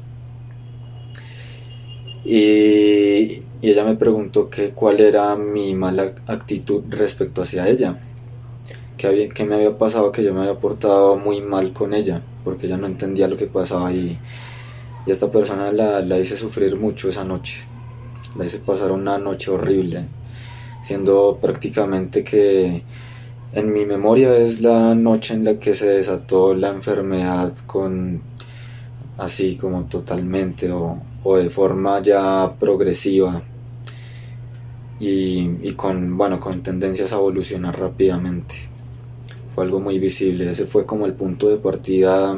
Y, 2.24 3.44
ella 3.62 3.84
me 3.84 3.96
preguntó 3.96 4.50
que 4.50 4.70
cuál 4.70 5.02
era 5.02 5.36
mi 5.36 5.76
mala 5.76 6.14
actitud 6.28 6.84
respecto 6.90 7.42
hacia 7.42 7.68
ella. 7.68 8.00
Que, 8.98 9.30
que 9.30 9.46
me 9.46 9.56
había 9.56 9.78
pasado, 9.78 10.12
que 10.12 10.24
yo 10.24 10.34
me 10.34 10.42
había 10.42 10.60
portado 10.60 11.18
muy 11.18 11.42
mal 11.42 11.72
con 11.72 11.94
ella, 11.94 12.24
porque 12.44 12.66
ella 12.66 12.78
no 12.78 12.88
entendía 12.88 13.28
lo 13.28 13.38
que 13.38 13.48
pasaba 13.48 13.94
y, 13.94 14.18
y 15.06 15.12
esta 15.12 15.32
persona 15.32 15.72
la, 15.72 16.02
la 16.02 16.18
hice 16.18 16.36
sufrir 16.36 16.78
mucho 16.78 17.10
esa 17.10 17.24
noche. 17.24 17.64
La 18.36 18.46
hice 18.46 18.60
pasar 18.60 18.92
una 18.92 19.18
noche 19.18 19.52
horrible, 19.52 20.06
siendo 20.82 21.38
prácticamente 21.42 22.24
que 22.24 22.84
en 23.54 23.74
mi 23.74 23.86
memoria 23.86 24.36
es 24.36 24.62
la 24.62 24.94
noche 24.94 25.34
en 25.34 25.46
la 25.46 25.58
que 25.58 25.74
se 25.74 25.88
desató 25.88 26.54
la 26.54 26.70
enfermedad 26.70 27.54
con 27.66 28.22
así 29.18 29.58
como 29.58 29.86
totalmente 29.86 30.72
o, 30.72 31.02
de 31.38 31.50
forma 31.50 32.02
ya 32.02 32.56
progresiva 32.60 33.42
y, 35.00 35.72
con, 35.74 36.18
bueno, 36.18 36.40
con 36.40 36.62
tendencias 36.64 37.12
a 37.12 37.18
evolucionar 37.18 37.80
rápidamente. 37.80 38.56
Algo 39.58 39.80
muy 39.80 40.00
visible, 40.00 40.50
ese 40.50 40.66
fue 40.66 40.86
como 40.86 41.06
el 41.06 41.14
punto 41.14 41.50
de 41.50 41.58
partida 41.58 42.38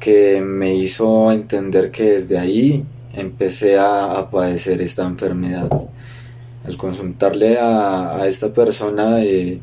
que 0.00 0.40
me 0.40 0.74
hizo 0.74 1.30
entender 1.30 1.90
que 1.90 2.12
desde 2.12 2.38
ahí 2.38 2.84
empecé 3.12 3.78
a, 3.78 4.28
padecer 4.30 4.80
esta 4.80 5.04
enfermedad. 5.06 5.70
Al 6.64 6.76
consultarle 6.76 7.58
a, 7.60 8.26
esta 8.26 8.52
persona, 8.52 9.22
eh, 9.22 9.60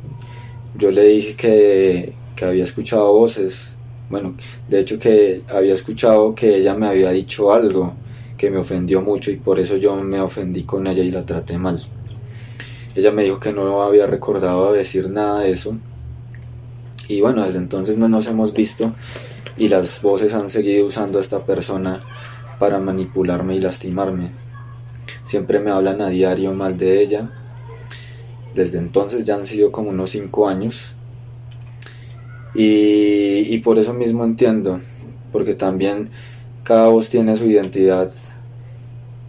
yo 0.78 0.92
le 0.92 1.04
dije 1.06 1.36
que, 1.36 2.14
que 2.36 2.46
había 2.46 2.64
escuchado 2.64 3.12
voces 3.12 3.76
bueno, 4.10 4.34
de 4.68 4.80
hecho 4.80 4.98
que 4.98 5.44
había 5.50 5.76
escuchado 5.76 6.34
que 6.34 6.56
ella 6.58 6.74
me 6.74 6.88
había 6.88 7.12
dicho 7.12 7.54
algo 7.54 7.94
que 8.36 8.50
me 8.50 8.58
ofendió 8.58 9.02
mucho 9.02 9.30
y 9.30 9.36
por 9.36 9.60
eso 9.60 9.78
yo 9.78 9.96
me 9.98 10.20
ofendí 10.20 10.64
con 10.64 10.88
ella 10.88 11.04
y 11.04 11.12
la 11.12 11.26
traté 11.26 11.58
mal. 11.60 11.80
Ella 12.96 13.12
me 13.12 13.24
dijo 13.24 13.40
que 13.40 13.54
no 13.54 13.84
había 13.84 14.08
recordado 14.08 14.74
decir 14.74 15.10
nada 15.12 15.42
de 15.42 15.52
eso. 15.52 15.78
Y 17.10 17.22
bueno, 17.22 17.44
desde 17.44 17.58
entonces 17.58 17.98
no 17.98 18.08
nos 18.08 18.28
hemos 18.28 18.54
visto 18.54 18.94
y 19.58 19.68
las 19.68 20.02
voces 20.04 20.36
han 20.36 20.48
seguido 20.48 20.86
usando 20.86 21.18
a 21.18 21.22
esta 21.22 21.44
persona 21.44 22.02
para 22.60 22.80
manipularme 22.80 23.56
y 23.56 23.60
lastimarme. 23.60 24.32
siempre 25.24 25.60
me 25.60 25.72
hablan 25.72 26.02
a 26.02 26.10
diario 26.10 26.54
mal 26.54 26.78
de 26.78 27.02
ella. 27.02 27.32
Desde 28.54 28.78
entonces 28.78 29.26
ya 29.26 29.36
han 29.36 29.46
sido 29.46 29.72
como 29.72 29.90
unos 29.90 30.12
5 30.12 30.48
años. 30.48 30.96
Y, 32.54 33.54
y 33.54 33.58
por 33.60 33.80
eso 33.80 33.94
mismo 33.94 34.24
entiendo, 34.24 34.80
porque 35.32 35.56
también 35.56 36.10
cada 36.64 36.90
voz 36.90 37.10
tiene 37.10 37.36
su 37.38 37.46
identidad. 37.46 38.12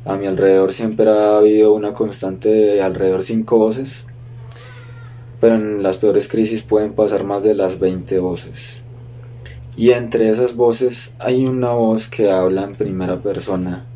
A 0.04 0.16
mi 0.16 0.26
alrededor 0.26 0.72
siempre 0.74 1.08
ha 1.08 1.38
habido 1.38 1.72
una 1.72 1.94
constante 1.94 2.50
de 2.50 2.82
alrededor 2.82 3.22
5 3.22 3.56
voces, 3.56 4.06
pero 5.40 5.54
en 5.54 5.82
las 5.82 5.98
peores 5.98 6.28
crisis 6.28 6.62
pueden 6.62 6.92
pasar 6.92 7.24
más 7.24 7.42
de 7.42 7.54
las 7.54 7.78
20 7.78 8.18
voces. 8.18 8.84
Y 9.76 9.90
entre 9.90 10.28
esas 10.28 10.54
voces 10.56 11.14
hay 11.18 11.46
una 11.46 11.70
voz 11.70 12.08
que 12.08 12.30
habla 12.30 12.64
en 12.64 12.74
primera 12.74 13.20
persona 13.20 13.86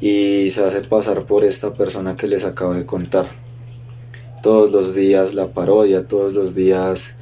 y 0.00 0.50
se 0.50 0.64
hace 0.64 0.82
pasar 0.82 1.22
por 1.22 1.44
esta 1.44 1.72
persona 1.72 2.16
que 2.16 2.28
les 2.28 2.44
acabo 2.44 2.74
de 2.74 2.86
contar. 2.86 3.26
Todos 4.42 4.72
los 4.72 4.94
días 4.94 5.34
la 5.34 5.48
parodia, 5.48 6.06
todos 6.06 6.32
los 6.32 6.54
días 6.54 7.16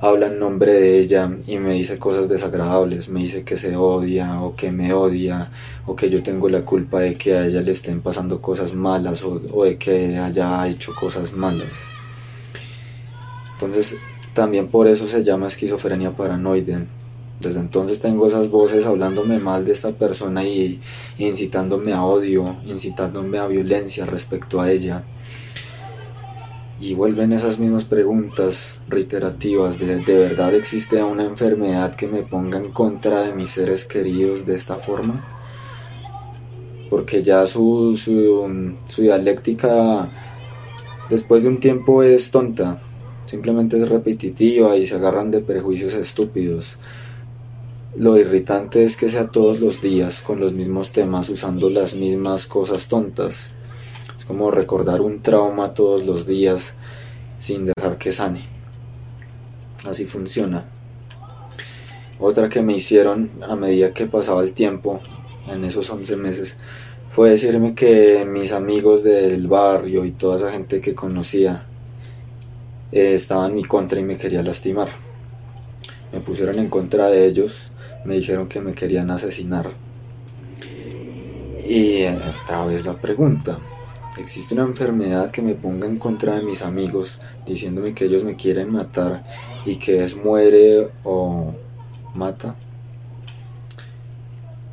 habla 0.00 0.28
en 0.28 0.38
nombre 0.38 0.72
de 0.72 0.98
ella 0.98 1.30
y 1.46 1.58
me 1.58 1.74
dice 1.74 1.98
cosas 1.98 2.28
desagradables, 2.28 3.10
me 3.10 3.20
dice 3.20 3.44
que 3.44 3.56
se 3.56 3.76
odia 3.76 4.42
o 4.42 4.56
que 4.56 4.72
me 4.72 4.94
odia 4.94 5.48
o 5.86 5.94
que 5.94 6.08
yo 6.08 6.22
tengo 6.22 6.48
la 6.48 6.62
culpa 6.62 7.00
de 7.00 7.14
que 7.14 7.34
a 7.34 7.46
ella 7.46 7.60
le 7.60 7.72
estén 7.72 8.00
pasando 8.00 8.40
cosas 8.40 8.74
malas 8.74 9.22
o, 9.24 9.64
de 9.64 9.76
que 9.76 10.16
haya 10.16 10.66
hecho 10.68 10.94
cosas 10.98 11.34
malas. 11.34 11.90
Entonces 13.60 13.96
también 14.34 14.68
por 14.68 14.86
eso 14.86 15.06
se 15.06 15.22
llama 15.22 15.48
esquizofrenia 15.48 16.16
paranoide 16.16 16.86
desde 17.40 17.60
entonces 17.60 18.00
tengo 18.00 18.26
esas 18.26 18.50
voces 18.50 18.84
hablándome 18.84 19.38
mal 19.38 19.64
de 19.64 19.72
esta 19.72 19.92
persona 19.92 20.44
y 20.44 20.78
incitándome 21.16 21.94
a 21.94 22.04
odio, 22.04 22.56
incitándome 22.66 23.38
a 23.38 23.46
violencia 23.46 24.04
respecto 24.04 24.60
a 24.60 24.70
ella. 24.70 25.04
Y 26.78 26.92
vuelven 26.92 27.32
esas 27.32 27.58
mismas 27.58 27.86
preguntas 27.86 28.78
reiterativas 28.88 29.78
de, 29.78 30.00
¿de 30.00 30.14
verdad 30.18 30.54
existe 30.54 31.02
una 31.02 31.24
enfermedad 31.24 31.94
que 31.94 32.08
me 32.08 32.22
ponga 32.22 32.58
en 32.58 32.72
contra 32.72 33.22
de 33.22 33.32
mis 33.32 33.48
seres 33.48 33.86
queridos 33.86 34.44
de 34.44 34.54
esta 34.54 34.76
forma? 34.76 35.24
Porque 36.90 37.22
ya 37.22 37.46
su, 37.46 37.96
su, 37.96 38.74
su 38.86 39.02
dialéctica 39.02 40.10
después 41.08 41.42
de 41.42 41.48
un 41.48 41.60
tiempo 41.60 42.02
es 42.02 42.30
tonta, 42.30 42.82
simplemente 43.30 43.76
es 43.76 43.88
repetitiva 43.88 44.76
y 44.76 44.86
se 44.86 44.96
agarran 44.96 45.30
de 45.30 45.40
prejuicios 45.40 45.94
estúpidos. 45.94 46.78
Lo 47.94 48.18
irritante 48.18 48.82
es 48.82 48.96
que 48.96 49.08
sea 49.08 49.28
todos 49.28 49.60
los 49.60 49.80
días 49.80 50.20
con 50.20 50.40
los 50.40 50.52
mismos 50.52 50.90
temas, 50.90 51.28
usando 51.28 51.70
las 51.70 51.94
mismas 51.94 52.46
cosas 52.46 52.88
tontas. 52.88 53.54
Es 54.18 54.24
como 54.24 54.50
recordar 54.50 55.00
un 55.00 55.22
trauma 55.22 55.74
todos 55.74 56.04
los 56.06 56.26
días 56.26 56.74
sin 57.38 57.66
dejar 57.66 57.98
que 57.98 58.10
sane. 58.10 58.42
Así 59.88 60.06
funciona. 60.06 60.68
Otra 62.18 62.48
que 62.48 62.62
me 62.62 62.74
hicieron 62.74 63.30
a 63.48 63.54
medida 63.54 63.94
que 63.94 64.06
pasaba 64.06 64.42
el 64.42 64.54
tiempo, 64.54 65.00
en 65.46 65.64
esos 65.64 65.88
11 65.88 66.16
meses, 66.16 66.56
fue 67.10 67.30
decirme 67.30 67.76
que 67.76 68.24
mis 68.24 68.50
amigos 68.50 69.04
del 69.04 69.46
barrio 69.46 70.04
y 70.04 70.10
toda 70.10 70.36
esa 70.36 70.50
gente 70.50 70.80
que 70.80 70.96
conocía 70.96 71.69
eh, 72.92 73.14
estaban 73.14 73.50
en 73.50 73.56
mi 73.56 73.64
contra 73.64 74.00
y 74.00 74.04
me 74.04 74.16
quería 74.16 74.42
lastimar. 74.42 74.88
Me 76.12 76.20
pusieron 76.20 76.58
en 76.58 76.68
contra 76.68 77.06
de 77.06 77.26
ellos 77.26 77.70
me 78.04 78.16
dijeron 78.16 78.48
que 78.48 78.60
me 78.60 78.72
querían 78.72 79.10
asesinar. 79.10 79.70
Y 81.66 82.02
esta 82.02 82.64
vez 82.64 82.84
la 82.86 82.94
pregunta, 82.96 83.58
¿existe 84.18 84.54
una 84.54 84.64
enfermedad 84.64 85.30
que 85.30 85.42
me 85.42 85.54
ponga 85.54 85.86
en 85.86 85.98
contra 85.98 86.36
de 86.36 86.42
mis 86.42 86.62
amigos 86.62 87.20
diciéndome 87.46 87.94
que 87.94 88.06
ellos 88.06 88.24
me 88.24 88.36
quieren 88.36 88.72
matar 88.72 89.24
y 89.64 89.76
que 89.76 90.02
es 90.02 90.16
muere 90.16 90.88
o 91.04 91.54
mata? 92.14 92.56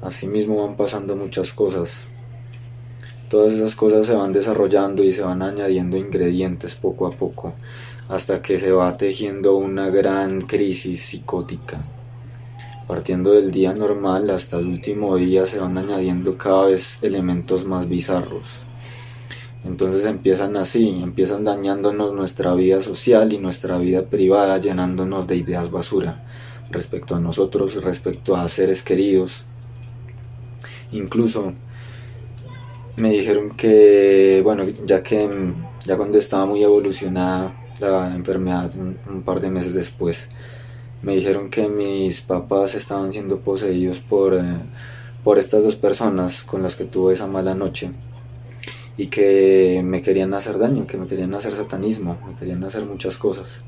Asimismo 0.01 0.65
van 0.65 0.77
pasando 0.77 1.15
muchas 1.15 1.53
cosas. 1.53 2.09
Todas 3.29 3.53
esas 3.53 3.75
cosas 3.75 4.07
se 4.07 4.15
van 4.15 4.31
desarrollando 4.31 5.03
y 5.03 5.11
se 5.11 5.21
van 5.21 5.41
añadiendo 5.41 5.97
ingredientes 5.97 6.75
poco 6.75 7.05
a 7.05 7.11
poco 7.11 7.53
hasta 8.09 8.41
que 8.41 8.57
se 8.57 8.71
va 8.71 8.97
tejiendo 8.97 9.55
una 9.55 9.89
gran 9.89 10.41
crisis 10.41 11.01
psicótica. 11.01 11.83
Partiendo 12.87 13.31
del 13.31 13.51
día 13.51 13.73
normal 13.73 14.29
hasta 14.29 14.59
el 14.59 14.67
último 14.67 15.17
día 15.17 15.45
se 15.45 15.59
van 15.59 15.77
añadiendo 15.77 16.37
cada 16.37 16.67
vez 16.67 16.99
elementos 17.01 17.65
más 17.65 17.89
bizarros. 17.89 18.63
Entonces 19.65 20.05
empiezan 20.05 20.55
así, 20.55 21.01
empiezan 21.03 21.43
dañándonos 21.43 22.13
nuestra 22.13 22.53
vida 22.53 22.79
social 22.79 23.33
y 23.33 23.37
nuestra 23.37 23.77
vida 23.77 24.03
privada, 24.03 24.57
llenándonos 24.59 25.27
de 25.27 25.35
ideas 25.35 25.71
basura 25.71 26.23
respecto 26.71 27.15
a 27.15 27.19
nosotros, 27.19 27.83
respecto 27.83 28.37
a 28.37 28.47
seres 28.47 28.83
queridos. 28.83 29.47
Incluso 30.93 31.53
me 32.95 33.11
dijeron 33.11 33.51
que, 33.57 34.39
bueno, 34.45 34.63
ya 34.85 35.03
que 35.03 35.29
ya 35.85 35.97
cuando 35.97 36.17
estaba 36.17 36.45
muy 36.45 36.63
evolucionada 36.63 37.53
la 37.79 38.15
enfermedad, 38.15 38.71
un 38.75 39.21
par 39.23 39.39
de 39.39 39.49
meses 39.49 39.73
después, 39.73 40.29
me 41.01 41.15
dijeron 41.15 41.49
que 41.49 41.69
mis 41.69 42.21
papás 42.21 42.75
estaban 42.75 43.11
siendo 43.11 43.39
poseídos 43.39 43.99
por, 43.99 44.33
eh, 44.33 44.41
por 45.23 45.37
estas 45.37 45.63
dos 45.63 45.75
personas 45.75 46.43
con 46.43 46.63
las 46.63 46.75
que 46.75 46.85
tuve 46.85 47.13
esa 47.13 47.27
mala 47.27 47.53
noche 47.53 47.91
y 48.97 49.07
que 49.07 49.81
me 49.85 50.01
querían 50.01 50.33
hacer 50.33 50.57
daño, 50.57 50.87
que 50.87 50.97
me 50.97 51.05
querían 51.05 51.33
hacer 51.35 51.53
satanismo, 51.53 52.17
me 52.27 52.33
querían 52.33 52.63
hacer 52.63 52.85
muchas 52.85 53.17
cosas. 53.17 53.63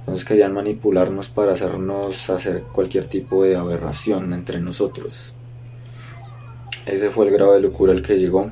Entonces 0.00 0.24
querían 0.24 0.52
manipularnos 0.52 1.28
para 1.28 1.52
hacernos 1.52 2.28
hacer 2.30 2.62
cualquier 2.64 3.06
tipo 3.06 3.44
de 3.44 3.56
aberración 3.56 4.32
entre 4.32 4.60
nosotros. 4.60 5.34
Ese 6.86 7.10
fue 7.10 7.26
el 7.26 7.32
grado 7.32 7.54
de 7.54 7.60
locura 7.60 7.92
al 7.92 8.02
que 8.02 8.18
llegó. 8.18 8.50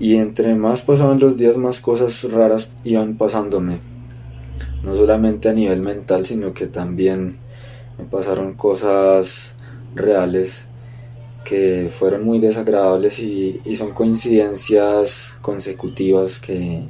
Y 0.00 0.16
entre 0.16 0.56
más 0.56 0.82
pasaban 0.82 1.20
los 1.20 1.36
días, 1.36 1.56
más 1.56 1.80
cosas 1.80 2.24
raras 2.32 2.70
iban 2.82 3.16
pasándome 3.16 3.78
no 4.82 4.94
solamente 4.94 5.48
a 5.48 5.52
nivel 5.52 5.80
mental, 5.82 6.26
sino 6.26 6.54
que 6.54 6.66
también 6.66 7.36
me 7.98 8.04
pasaron 8.04 8.54
cosas 8.54 9.56
reales 9.94 10.66
que 11.44 11.90
fueron 11.96 12.24
muy 12.24 12.38
desagradables 12.38 13.18
y, 13.18 13.60
son 13.76 13.92
coincidencias 13.92 15.38
consecutivas 15.42 16.38
que, 16.38 16.84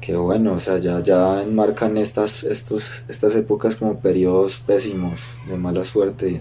que 0.00 0.16
bueno, 0.16 0.54
o 0.54 0.60
sea, 0.60 0.78
ya, 0.78 1.00
ya 1.00 1.42
enmarcan 1.42 1.96
estas, 1.96 2.44
estos, 2.44 3.02
estas 3.08 3.34
épocas 3.34 3.76
como 3.76 4.00
periodos 4.00 4.60
pésimos, 4.60 5.36
de 5.48 5.56
mala 5.56 5.84
suerte, 5.84 6.40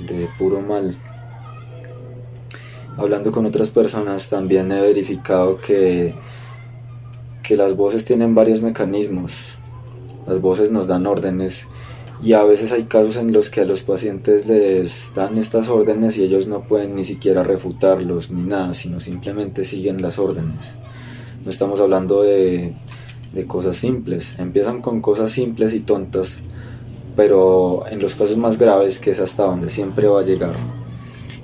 de 0.00 0.28
puro 0.38 0.60
mal. 0.60 0.96
Hablando 2.96 3.32
con 3.32 3.46
otras 3.46 3.70
personas 3.70 4.28
también 4.28 4.70
he 4.72 4.80
verificado 4.80 5.58
que 5.60 6.14
que 7.44 7.56
las 7.56 7.76
voces 7.76 8.04
tienen 8.04 8.34
varios 8.34 8.62
mecanismos. 8.62 9.58
Las 10.26 10.40
voces 10.40 10.72
nos 10.72 10.86
dan 10.88 11.06
órdenes 11.06 11.68
y 12.22 12.32
a 12.32 12.42
veces 12.42 12.72
hay 12.72 12.84
casos 12.84 13.18
en 13.18 13.32
los 13.32 13.50
que 13.50 13.60
a 13.60 13.66
los 13.66 13.82
pacientes 13.82 14.46
les 14.46 15.12
dan 15.14 15.36
estas 15.36 15.68
órdenes 15.68 16.16
y 16.16 16.22
ellos 16.24 16.48
no 16.48 16.62
pueden 16.62 16.96
ni 16.96 17.04
siquiera 17.04 17.44
refutarlos 17.44 18.30
ni 18.30 18.42
nada, 18.42 18.72
sino 18.72 18.98
simplemente 18.98 19.64
siguen 19.66 20.00
las 20.00 20.18
órdenes. 20.18 20.78
No 21.44 21.50
estamos 21.50 21.80
hablando 21.80 22.22
de, 22.22 22.74
de 23.34 23.46
cosas 23.46 23.76
simples, 23.76 24.38
empiezan 24.38 24.80
con 24.80 25.02
cosas 25.02 25.30
simples 25.30 25.74
y 25.74 25.80
tontas, 25.80 26.40
pero 27.14 27.84
en 27.90 28.00
los 28.00 28.14
casos 28.14 28.38
más 28.38 28.56
graves, 28.56 28.98
que 28.98 29.10
es 29.10 29.20
hasta 29.20 29.44
donde 29.44 29.68
siempre 29.68 30.08
va 30.08 30.20
a 30.20 30.24
llegar, 30.24 30.54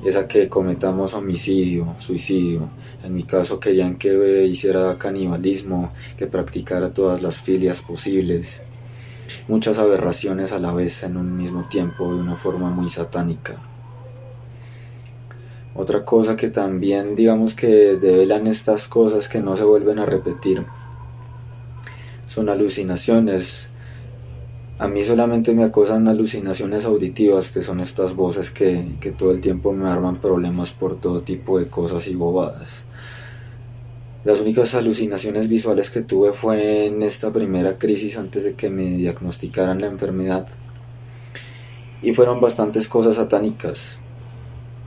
es 0.05 0.17
a 0.17 0.27
que 0.27 0.49
cometamos 0.49 1.15
homicidio, 1.15 1.95
suicidio. 1.99 2.69
En 3.05 3.15
mi 3.15 3.25
caso 3.25 3.61
querían 3.61 3.97
que 3.97 4.45
hiciera 4.45 4.97
canibalismo, 4.99 5.93
que 6.17 6.27
practicara 6.27 6.93
todas 6.93 7.23
las 7.23 7.41
filias 7.41 7.83
posibles. 7.83 8.65
Muchas 9.49 9.79
aberraciones 9.79 10.53
a 10.53 10.59
la 10.59 10.73
vez 10.73 11.03
en 11.03 11.17
un 11.17 11.37
mismo 11.37 11.69
tiempo 11.69 12.15
de 12.15 12.21
una 12.21 12.37
forma 12.37 12.71
muy 12.71 12.89
satánica. 12.89 13.63
Otra 15.75 16.05
cosa 16.05 16.37
que 16.37 16.51
también 16.51 17.15
digamos 17.15 17.55
que 17.55 17.97
develan 17.97 18.47
estas 18.47 18.89
cosas 18.89 19.29
que 19.29 19.41
no 19.41 19.57
se 19.57 19.65
vuelven 19.65 19.99
a 19.99 20.07
repetir 20.07 20.65
son 22.27 22.49
alucinaciones, 22.49 23.70
a 24.81 24.89
mí 24.89 25.05
solamente 25.05 25.53
me 25.53 25.65
acosan 25.65 26.09
alucinaciones 26.09 26.87
auditivas, 26.87 27.51
que 27.51 27.61
son 27.61 27.81
estas 27.81 28.17
voces 28.17 28.51
que, 28.51 28.83
todo 29.19 29.31
el 29.31 29.43
tiempo 29.43 29.75
me 29.75 29.87
arman 29.87 30.17
problemas 30.17 30.73
por 30.73 30.99
todo 30.99 31.21
tipo 31.21 31.59
de 31.59 31.69
cosas 31.69 32.09
y 32.09 32.15
bobadas. 32.15 32.87
Las 34.25 34.41
únicas 34.41 34.75
alucinaciones 34.75 35.49
visuales 35.49 35.91
que 35.91 36.01
tuve 36.01 36.33
fue 36.33 36.87
en 36.87 37.03
esta 37.03 37.31
primera 37.31 37.77
crisis 37.77 38.17
antes 38.17 38.45
de 38.45 38.55
que 38.55 38.71
me 38.71 38.85
diagnosticaran 38.85 39.83
la 39.83 39.89
enfermedad. 39.89 40.49
Y 42.01 42.15
fueron 42.15 42.41
bastantes 42.41 42.89
cosas 42.89 43.17
satánicas. 43.17 44.01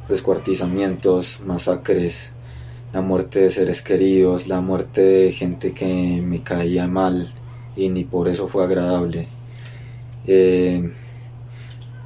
descuartizamientos, 0.10 1.42
masacres, 1.46 2.34
la 2.94 3.02
muerte 3.02 3.42
de 3.42 3.52
seres 3.52 3.84
queridos, 3.84 4.48
la 4.48 4.60
muerte 4.60 5.02
de 5.02 5.32
gente 5.32 5.72
que 5.72 6.20
me 6.26 6.42
caía 6.42 6.88
mal 6.88 7.32
y 7.76 7.90
ni 7.90 8.06
por 8.06 8.28
eso 8.28 8.48
fue 8.48 8.64
agradable. 8.64 9.28
Eh, 10.26 10.90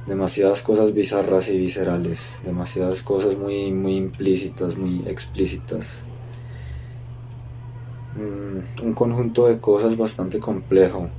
demasiadas 0.08 0.62
cosas 0.62 0.94
bizarras 0.94 1.48
y 1.50 1.58
viscerales, 1.58 2.40
demasiadas 2.44 3.02
cosas 3.02 3.36
muy, 3.36 3.72
muy 3.72 3.96
implícitas, 3.96 4.76
muy 4.76 5.04
explícitas. 5.06 6.04
Mm, 8.16 8.86
un 8.86 8.94
conjunto 8.94 9.46
de 9.46 9.60
cosas 9.60 9.96
bastante 9.96 10.40
complejo 10.40 11.10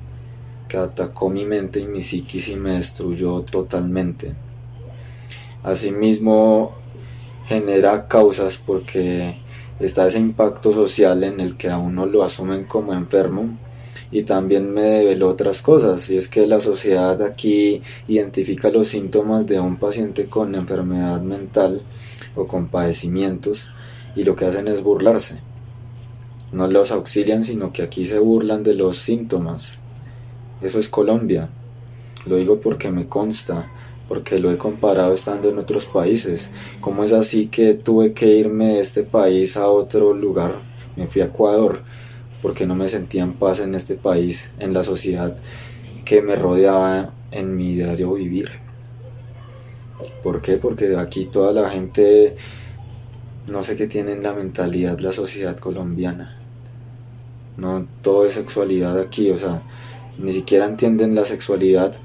que 0.67 0.77
atacó 0.77 1.29
mi 1.29 1.45
mente 1.45 1.79
y 1.79 1.87
mi 1.87 2.01
psiquis 2.01 2.49
y 2.49 2.55
me 2.55 2.71
destruyó 2.73 3.41
totalmente. 3.41 4.35
Asimismo, 5.63 6.73
genera 7.47 8.07
causas 8.07 8.57
porque 8.57 9.35
está 9.79 10.07
ese 10.07 10.19
impacto 10.19 10.73
social 10.73 11.23
en 11.23 11.39
el 11.39 11.57
que 11.57 11.69
a 11.69 11.77
uno 11.77 12.05
lo 12.05 12.23
asumen 12.23 12.65
como 12.65 12.93
enfermo 12.93 13.57
y 14.11 14.23
también 14.23 14.73
me 14.73 14.81
develó 14.81 15.29
otras 15.29 15.61
cosas 15.61 16.09
y 16.09 16.17
es 16.17 16.27
que 16.27 16.47
la 16.47 16.59
sociedad 16.59 17.21
aquí 17.21 17.81
identifica 18.07 18.69
los 18.69 18.87
síntomas 18.87 19.45
de 19.45 19.59
un 19.59 19.77
paciente 19.77 20.25
con 20.25 20.55
enfermedad 20.55 21.21
mental 21.21 21.81
o 22.35 22.47
con 22.47 22.67
padecimientos 22.67 23.71
y 24.15 24.23
lo 24.23 24.35
que 24.35 24.45
hacen 24.45 24.67
es 24.67 24.81
burlarse 24.81 25.39
no 26.51 26.67
los 26.67 26.91
auxilian 26.91 27.43
sino 27.43 27.71
que 27.71 27.83
aquí 27.83 28.05
se 28.05 28.19
burlan 28.19 28.63
de 28.63 28.73
los 28.73 28.97
síntomas 28.97 29.79
eso 30.61 30.79
es 30.79 30.89
Colombia 30.89 31.49
lo 32.25 32.37
digo 32.37 32.59
porque 32.59 32.91
me 32.91 33.07
consta 33.07 33.71
porque 34.09 34.39
lo 34.39 34.51
he 34.51 34.57
comparado 34.57 35.13
estando 35.13 35.49
en 35.49 35.59
otros 35.59 35.85
países. 35.85 36.49
¿Cómo 36.81 37.03
es 37.03 37.13
así 37.13 37.45
que 37.45 37.75
tuve 37.75 38.11
que 38.11 38.25
irme 38.25 38.73
de 38.73 38.79
este 38.79 39.03
país 39.03 39.55
a 39.55 39.67
otro 39.67 40.13
lugar? 40.13 40.55
Me 40.95 41.07
fui 41.07 41.21
a 41.21 41.25
Ecuador 41.25 41.83
porque 42.41 42.65
no 42.65 42.75
me 42.75 42.89
sentía 42.89 43.23
en 43.23 43.33
paz 43.33 43.59
en 43.59 43.75
este 43.75 43.95
país, 43.95 44.51
en 44.59 44.73
la 44.73 44.83
sociedad 44.83 45.37
que 46.05 46.21
me 46.21 46.35
rodeaba 46.35 47.13
en 47.31 47.55
mi 47.55 47.75
diario 47.75 48.13
vivir. 48.13 48.49
¿Por 50.23 50.41
qué? 50.41 50.57
Porque 50.57 50.95
aquí 50.97 51.25
toda 51.25 51.53
la 51.53 51.69
gente, 51.69 52.35
no 53.47 53.63
sé 53.63 53.75
qué 53.75 53.87
tiene 53.87 54.13
en 54.13 54.23
la 54.23 54.33
mentalidad 54.33 54.99
la 54.99 55.13
sociedad 55.13 55.57
colombiana. 55.57 56.37
No 57.57 57.85
todo 58.01 58.25
es 58.25 58.33
sexualidad 58.33 58.97
aquí, 58.99 59.29
o 59.31 59.37
sea, 59.37 59.61
ni 60.17 60.31
siquiera 60.33 60.65
entienden 60.65 61.15
la 61.15 61.25
sexualidad 61.25 61.95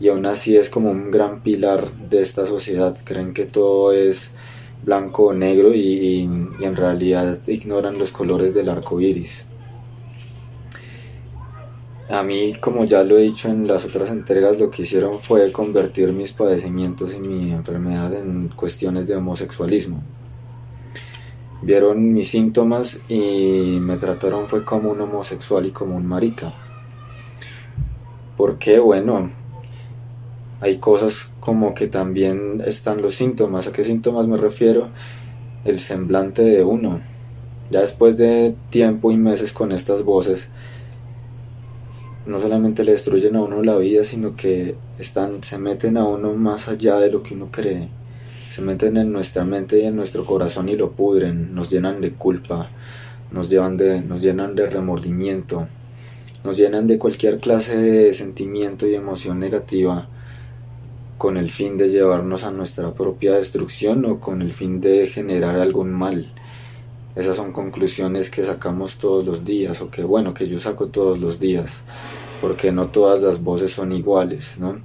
y 0.00 0.08
aún 0.08 0.26
así 0.26 0.56
es 0.56 0.70
como 0.70 0.90
un 0.90 1.10
gran 1.10 1.42
pilar 1.42 1.90
de 1.92 2.22
esta 2.22 2.46
sociedad. 2.46 2.96
Creen 3.04 3.32
que 3.32 3.46
todo 3.46 3.92
es 3.92 4.32
blanco 4.84 5.26
o 5.26 5.32
negro 5.32 5.74
y, 5.74 6.20
en 6.22 6.76
realidad 6.76 7.38
ignoran 7.46 7.98
los 7.98 8.12
colores 8.12 8.54
del 8.54 8.68
arco 8.68 9.00
iris. 9.00 9.47
A 12.10 12.22
mí, 12.22 12.54
como 12.58 12.86
ya 12.86 13.04
lo 13.04 13.18
he 13.18 13.22
dicho 13.22 13.50
en 13.50 13.66
las 13.66 13.84
otras 13.84 14.10
entregas, 14.10 14.58
lo 14.58 14.70
que 14.70 14.82
hicieron 14.82 15.20
fue 15.20 15.52
convertir 15.52 16.12
mis 16.14 16.32
padecimientos 16.32 17.14
y 17.14 17.20
mi 17.20 17.50
enfermedad 17.50 18.14
en 18.14 18.48
cuestiones 18.48 19.06
de 19.06 19.16
homosexualismo. 19.16 20.02
Vieron 21.60 22.14
mis 22.14 22.30
síntomas 22.30 23.00
y 23.10 23.78
me 23.80 23.98
trataron 23.98 24.46
fue 24.48 24.64
como 24.64 24.90
un 24.90 25.00
homosexual 25.02 25.66
y 25.66 25.70
como 25.70 25.96
un 25.96 26.06
marica. 26.06 26.54
¿Por 28.38 28.58
qué? 28.58 28.78
Bueno, 28.78 29.30
hay 30.60 30.78
cosas 30.78 31.32
como 31.40 31.74
que 31.74 31.88
también 31.88 32.62
están 32.64 33.02
los 33.02 33.16
síntomas. 33.16 33.66
¿A 33.66 33.72
qué 33.72 33.84
síntomas 33.84 34.28
me 34.28 34.38
refiero? 34.38 34.88
El 35.64 35.78
semblante 35.78 36.42
de 36.42 36.64
uno. 36.64 37.00
Ya 37.70 37.80
después 37.80 38.16
de 38.16 38.54
tiempo 38.70 39.12
y 39.12 39.18
meses 39.18 39.52
con 39.52 39.72
estas 39.72 40.04
voces, 40.04 40.50
no 42.28 42.38
solamente 42.38 42.84
le 42.84 42.92
destruyen 42.92 43.36
a 43.36 43.42
uno 43.42 43.62
la 43.62 43.76
vida, 43.76 44.04
sino 44.04 44.36
que 44.36 44.74
están, 44.98 45.42
se 45.42 45.56
meten 45.56 45.96
a 45.96 46.04
uno 46.04 46.34
más 46.34 46.68
allá 46.68 46.96
de 46.96 47.10
lo 47.10 47.22
que 47.22 47.32
uno 47.32 47.48
cree. 47.50 47.88
Se 48.50 48.60
meten 48.60 48.98
en 48.98 49.10
nuestra 49.10 49.44
mente 49.44 49.80
y 49.80 49.86
en 49.86 49.96
nuestro 49.96 50.26
corazón 50.26 50.68
y 50.68 50.76
lo 50.76 50.92
pudren, 50.92 51.54
nos 51.54 51.70
llenan 51.70 52.02
de 52.02 52.12
culpa, 52.12 52.68
nos, 53.30 53.48
llevan 53.48 53.78
de, 53.78 54.02
nos 54.02 54.20
llenan 54.20 54.54
de 54.54 54.66
remordimiento, 54.66 55.66
nos 56.44 56.58
llenan 56.58 56.86
de 56.86 56.98
cualquier 56.98 57.38
clase 57.38 57.78
de 57.78 58.12
sentimiento 58.12 58.86
y 58.86 58.94
emoción 58.94 59.40
negativa 59.40 60.06
con 61.16 61.38
el 61.38 61.50
fin 61.50 61.78
de 61.78 61.88
llevarnos 61.88 62.44
a 62.44 62.50
nuestra 62.50 62.92
propia 62.92 63.36
destrucción 63.36 64.04
o 64.04 64.20
con 64.20 64.42
el 64.42 64.52
fin 64.52 64.82
de 64.82 65.06
generar 65.06 65.56
algún 65.56 65.92
mal. 65.92 66.30
Esas 67.18 67.36
son 67.36 67.52
conclusiones 67.52 68.30
que 68.30 68.44
sacamos 68.44 68.98
todos 68.98 69.26
los 69.26 69.44
días 69.44 69.80
o 69.80 69.90
que 69.90 70.04
bueno, 70.04 70.34
que 70.34 70.46
yo 70.46 70.60
saco 70.60 70.86
todos 70.86 71.18
los 71.18 71.40
días, 71.40 71.82
porque 72.40 72.72
no 72.72 72.88
todas 72.88 73.20
las 73.20 73.42
voces 73.42 73.72
son 73.72 73.92
iguales, 73.92 74.58
¿no? 74.58 74.80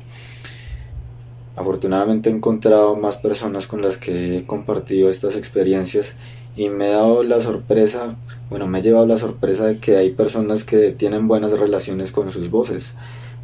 Afortunadamente 1.56 2.30
he 2.30 2.34
encontrado 2.34 2.96
más 2.96 3.18
personas 3.18 3.68
con 3.68 3.82
las 3.82 3.98
que 3.98 4.38
he 4.38 4.46
compartido 4.46 5.10
estas 5.10 5.36
experiencias 5.36 6.16
y 6.56 6.70
me 6.70 6.88
he 6.88 6.94
dado 6.94 7.24
la 7.24 7.42
sorpresa, 7.42 8.18
bueno, 8.50 8.68
me 8.68 8.80
he 8.80 8.82
llevado 8.82 9.06
la 9.06 9.18
sorpresa 9.18 9.66
de 9.66 9.78
que 9.78 9.98
hay 9.98 10.12
personas 10.12 10.64
que 10.64 10.92
tienen 10.92 11.28
buenas 11.28 11.60
relaciones 11.60 12.12
con 12.12 12.32
sus 12.32 12.50
voces 12.50 12.96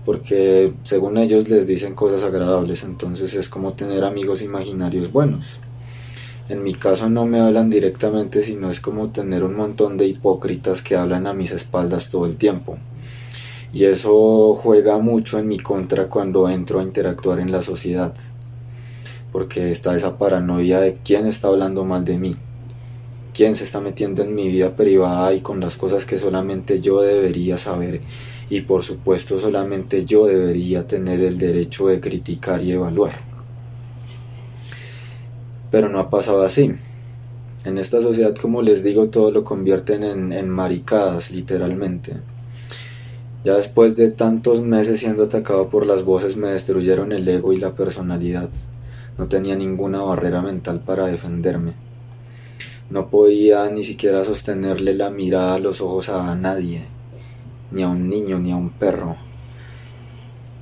porque 0.05 0.73
según 0.83 1.17
ellos 1.17 1.49
les 1.49 1.67
dicen 1.67 1.93
cosas 1.93 2.23
agradables, 2.23 2.83
entonces 2.83 3.35
es 3.35 3.47
como 3.47 3.73
tener 3.73 4.03
amigos 4.03 4.41
imaginarios 4.41 5.11
buenos. 5.11 5.59
En 6.47 6.63
mi 6.63 6.73
caso 6.73 7.11
no 7.11 7.27
me 7.27 7.39
hablan 7.39 7.69
directamente, 7.69 8.41
sino 8.41 8.71
es 8.71 8.79
como 8.79 9.09
tener 9.09 9.43
un 9.43 9.55
montón 9.55 9.97
de 9.97 10.07
hipócritas 10.07 10.81
que 10.81 10.95
hablan 10.95 11.27
a 11.27 11.33
mis 11.33 11.51
espaldas 11.51 12.09
todo 12.09 12.25
el 12.25 12.37
tiempo. 12.37 12.79
Y 13.71 13.85
eso 13.85 14.55
juega 14.55 14.97
mucho 14.97 15.37
en 15.37 15.47
mi 15.47 15.59
contra 15.59 16.07
cuando 16.07 16.49
entro 16.49 16.79
a 16.79 16.83
interactuar 16.83 17.39
en 17.39 17.51
la 17.51 17.61
sociedad. 17.61 18.13
Porque 19.31 19.71
está 19.71 19.95
esa 19.95 20.17
paranoia 20.17 20.79
de 20.79 20.97
quién 21.03 21.25
está 21.27 21.49
hablando 21.49 21.83
mal 21.83 22.03
de 22.03 22.17
mí. 22.17 22.35
Quién 23.33 23.55
se 23.55 23.63
está 23.63 23.79
metiendo 23.79 24.23
en 24.23 24.33
mi 24.33 24.49
vida 24.49 24.75
privada 24.75 25.33
y 25.33 25.41
con 25.41 25.59
las 25.59 25.77
cosas 25.77 26.05
que 26.05 26.17
solamente 26.17 26.81
yo 26.81 27.01
debería 27.01 27.57
saber 27.57 28.01
y 28.49 28.61
por 28.61 28.83
supuesto 28.83 29.39
solamente 29.39 30.05
yo 30.05 30.25
debería 30.25 30.87
tener 30.87 31.21
el 31.21 31.37
derecho 31.37 31.87
de 31.87 31.99
criticar 31.99 32.63
y 32.63 32.71
evaluar. 32.71 33.11
Pero 35.71 35.87
no 35.89 35.99
ha 35.99 36.09
pasado 36.09 36.43
así. 36.43 36.71
En 37.63 37.77
esta 37.77 38.01
sociedad, 38.01 38.35
como 38.35 38.61
les 38.63 38.83
digo, 38.83 39.09
todo 39.09 39.31
lo 39.31 39.43
convierten 39.43 40.03
en, 40.03 40.33
en 40.33 40.49
maricadas, 40.49 41.31
literalmente. 41.31 42.13
Ya 43.43 43.55
después 43.55 43.95
de 43.95 44.11
tantos 44.11 44.61
meses 44.61 44.99
siendo 44.99 45.23
atacado 45.23 45.69
por 45.69 45.85
las 45.85 46.03
voces 46.03 46.35
me 46.35 46.49
destruyeron 46.49 47.11
el 47.11 47.27
ego 47.27 47.53
y 47.53 47.57
la 47.57 47.73
personalidad. 47.73 48.49
No 49.17 49.27
tenía 49.27 49.55
ninguna 49.55 50.01
barrera 50.01 50.41
mental 50.41 50.81
para 50.81 51.07
defenderme. 51.07 51.73
No 52.89 53.09
podía 53.09 53.69
ni 53.69 53.83
siquiera 53.83 54.25
sostenerle 54.25 54.93
la 54.93 55.09
mirada 55.09 55.55
a 55.55 55.59
los 55.59 55.81
ojos 55.81 56.09
a 56.09 56.35
nadie 56.35 56.85
ni 57.71 57.83
a 57.83 57.89
un 57.89 58.09
niño, 58.09 58.39
ni 58.39 58.51
a 58.51 58.55
un 58.55 58.69
perro. 58.69 59.15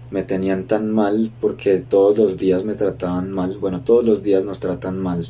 Me 0.09 0.23
tenían 0.23 0.67
tan 0.67 0.89
mal 0.91 1.31
porque 1.41 1.79
todos 1.79 2.17
los 2.17 2.37
días 2.37 2.63
me 2.63 2.75
trataban 2.75 3.31
mal, 3.31 3.57
bueno, 3.59 3.81
todos 3.81 4.05
los 4.05 4.23
días 4.23 4.43
nos 4.43 4.59
tratan 4.59 4.97
mal. 4.97 5.25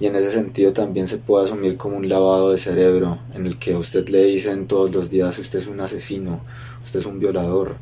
Y 0.00 0.06
en 0.06 0.16
ese 0.16 0.32
sentido 0.32 0.72
también 0.72 1.06
se 1.06 1.18
puede 1.18 1.44
asumir 1.44 1.76
como 1.76 1.98
un 1.98 2.08
lavado 2.08 2.50
de 2.50 2.58
cerebro, 2.58 3.18
en 3.34 3.46
el 3.46 3.58
que 3.58 3.74
a 3.74 3.78
usted 3.78 4.08
le 4.08 4.24
dicen 4.24 4.66
todos 4.66 4.94
los 4.94 5.10
días 5.10 5.38
usted 5.38 5.58
es 5.58 5.66
un 5.66 5.78
asesino, 5.78 6.40
usted 6.82 7.00
es 7.00 7.06
un 7.06 7.20
violador, 7.20 7.76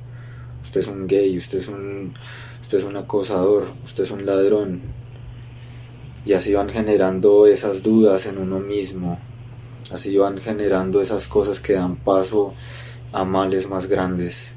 usted 0.61 0.81
es 0.81 0.89
un 0.89 1.07
gay, 1.07 1.37
usted 1.37 1.59
es 1.59 1.69
un, 1.69 2.13
usted 2.61 2.79
es 2.79 2.85
un 2.85 2.97
acosador, 2.97 3.69
usted 3.85 4.03
es 4.03 4.11
un 4.11 4.27
ladrón. 4.27 4.81
Y 6.27 6.33
así 6.33 6.53
van 6.53 6.69
generando 6.71 7.47
esas 7.47 7.85
dudas 7.85 8.27
en 8.27 8.39
uno 8.39 8.59
mismo, 8.59 9.21
así 9.93 10.17
van 10.19 10.39
generando 10.39 11.01
esas 11.01 11.29
cosas 11.29 11.61
que 11.61 11.75
dan 11.75 11.95
paso 11.95 12.53
a 13.13 13.25
males 13.25 13.69
más 13.69 13.87
grandes 13.87 14.55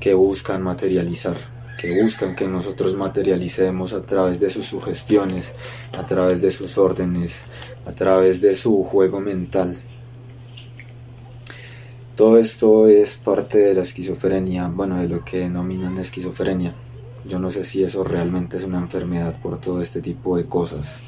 que 0.00 0.14
buscan 0.14 0.62
materializar, 0.62 1.36
que 1.84 2.02
buscan 2.02 2.34
que 2.34 2.48
nosotros 2.48 2.94
materialicemos 2.94 3.92
a 3.92 4.02
través 4.02 4.40
de 4.40 4.48
sus 4.48 4.66
sugestiones, 4.66 5.52
a 5.98 6.06
través 6.06 6.40
de 6.40 6.50
sus 6.50 6.78
órdenes, 6.78 7.44
a 7.86 7.92
través 7.92 8.40
de 8.40 8.54
su 8.54 8.84
juego 8.84 9.20
mental. 9.20 9.76
Todo 12.16 12.38
esto 12.38 12.88
es 12.88 13.16
parte 13.16 13.58
de 13.58 13.74
la 13.74 13.82
esquizofrenia, 13.82 14.68
bueno, 14.68 14.96
de 14.96 15.08
lo 15.08 15.24
que 15.24 15.40
denominan 15.40 15.98
esquizofrenia. 15.98 16.72
Yo 17.26 17.38
no 17.38 17.50
sé 17.50 17.64
si 17.64 17.82
eso 17.82 18.02
realmente 18.04 18.56
es 18.56 18.64
una 18.64 18.78
enfermedad 18.78 19.40
por 19.42 19.58
todo 19.58 19.82
este 19.82 20.00
tipo 20.00 20.36
de 20.36 20.46
cosas. 20.46 21.02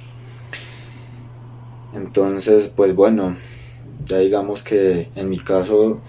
Entonces, 1.94 2.70
pues 2.74 2.94
bueno, 2.94 3.34
ya 4.04 4.18
digamos 4.18 4.62
que 4.62 5.10
en 5.14 5.30
mi 5.30 5.38
caso 5.38 6.02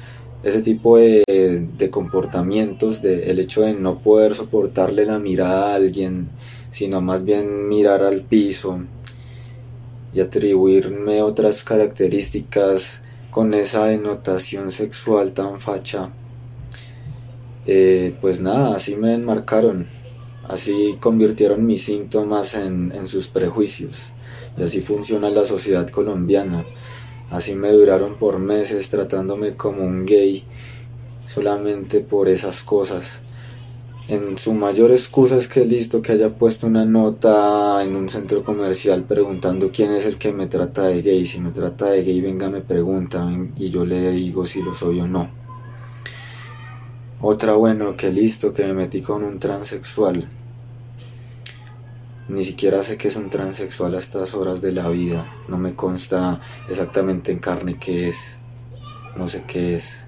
ese 0.43 0.61
tipo 0.61 0.97
de, 0.97 1.89
comportamientos, 1.91 3.01
de, 3.01 3.31
el 3.31 3.39
hecho 3.39 3.61
de 3.61 3.73
no 3.73 3.99
poder 3.99 4.35
soportarle 4.35 5.05
la 5.05 5.19
mirada 5.19 5.71
a 5.71 5.75
alguien, 5.75 6.29
sino 6.71 7.01
más 7.01 7.23
bien 7.23 7.67
mirar 7.67 8.03
al 8.03 8.21
piso, 8.21 8.81
y 10.13 10.19
atribuirme 10.19 11.21
otras 11.21 11.63
características 11.63 13.01
con 13.31 13.53
esa 13.53 13.85
denotación 13.85 14.71
sexual 14.71 15.33
tan 15.33 15.59
facha, 15.59 16.11
eh, 17.65 18.15
pues 18.21 18.39
nada, 18.39 18.75
así 18.75 18.95
me 18.95 19.13
enmarcaron, 19.13 19.85
así 20.47 20.97
convirtieron 20.99 21.65
mis 21.65 21.83
síntomas 21.83 22.55
en, 22.55 22.91
en 22.93 23.07
sus 23.07 23.27
prejuicios, 23.27 24.11
y 24.57 24.63
así 24.63 24.81
funciona 24.81 25.29
la 25.29 25.45
sociedad 25.45 25.87
colombiana. 25.89 26.65
Así 27.29 27.55
me 27.55 27.71
duraron 27.71 28.15
por 28.15 28.39
meses 28.39 28.89
tratándome 28.89 29.55
como 29.55 29.83
un 29.83 30.05
gay 30.05 30.43
solamente 31.25 31.99
por 31.99 32.29
esas 32.29 32.61
cosas 32.63 33.19
en 34.07 34.37
su 34.37 34.53
mayor 34.53 34.91
excusa 34.91 35.35
es 35.35 35.49
que 35.49 35.65
listo 35.65 36.01
que 36.01 36.13
haya 36.13 36.29
puesto 36.29 36.65
una 36.65 36.85
nota 36.85 37.83
en 37.83 37.93
un 37.97 38.07
centro 38.07 38.41
comercial 38.41 39.03
preguntando 39.03 39.69
quién 39.69 39.91
es 39.91 40.05
el 40.05 40.17
que 40.17 40.31
me 40.31 40.47
trata 40.47 40.83
de 40.83 41.01
gay. 41.01 41.25
Si 41.25 41.41
me 41.41 41.51
trata 41.51 41.87
de 41.87 42.05
gay, 42.05 42.21
venga, 42.21 42.49
me 42.49 42.61
pregunta 42.61 43.27
y 43.57 43.69
yo 43.69 43.85
le 43.85 44.11
digo 44.11 44.45
si 44.45 44.61
lo 44.61 44.73
soy 44.73 45.01
o 45.01 45.07
no. 45.07 45.29
Otra, 47.19 47.55
bueno, 47.55 47.97
que 47.97 48.09
listo 48.09 48.53
que 48.53 48.65
me 48.67 48.73
metí 48.73 49.01
con 49.01 49.23
un 49.25 49.39
transexual. 49.39 50.29
Ni 52.29 52.43
siquiera 52.43 52.83
sé 52.83 52.97
que 52.97 53.07
es 53.07 53.15
un 53.15 53.29
transexual 53.29 53.95
a 53.95 53.99
estas 53.99 54.33
horas 54.33 54.61
de 54.61 54.73
la 54.73 54.89
vida. 54.89 55.25
No 55.47 55.57
me 55.57 55.75
consta 55.75 56.41
exactamente 56.69 57.31
en 57.31 57.39
carne 57.39 57.77
qué 57.79 58.09
es. 58.09 58.39
No 59.15 59.27
sé 59.27 59.43
qué 59.47 59.75
es. 59.75 60.07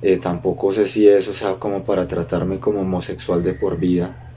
Eh, 0.00 0.16
tampoco 0.16 0.72
sé 0.72 0.88
si 0.88 1.06
eso 1.06 1.32
sea 1.32 1.54
como 1.54 1.84
para 1.84 2.08
tratarme 2.08 2.58
como 2.58 2.80
homosexual 2.80 3.44
de 3.44 3.54
por 3.54 3.78
vida, 3.78 4.32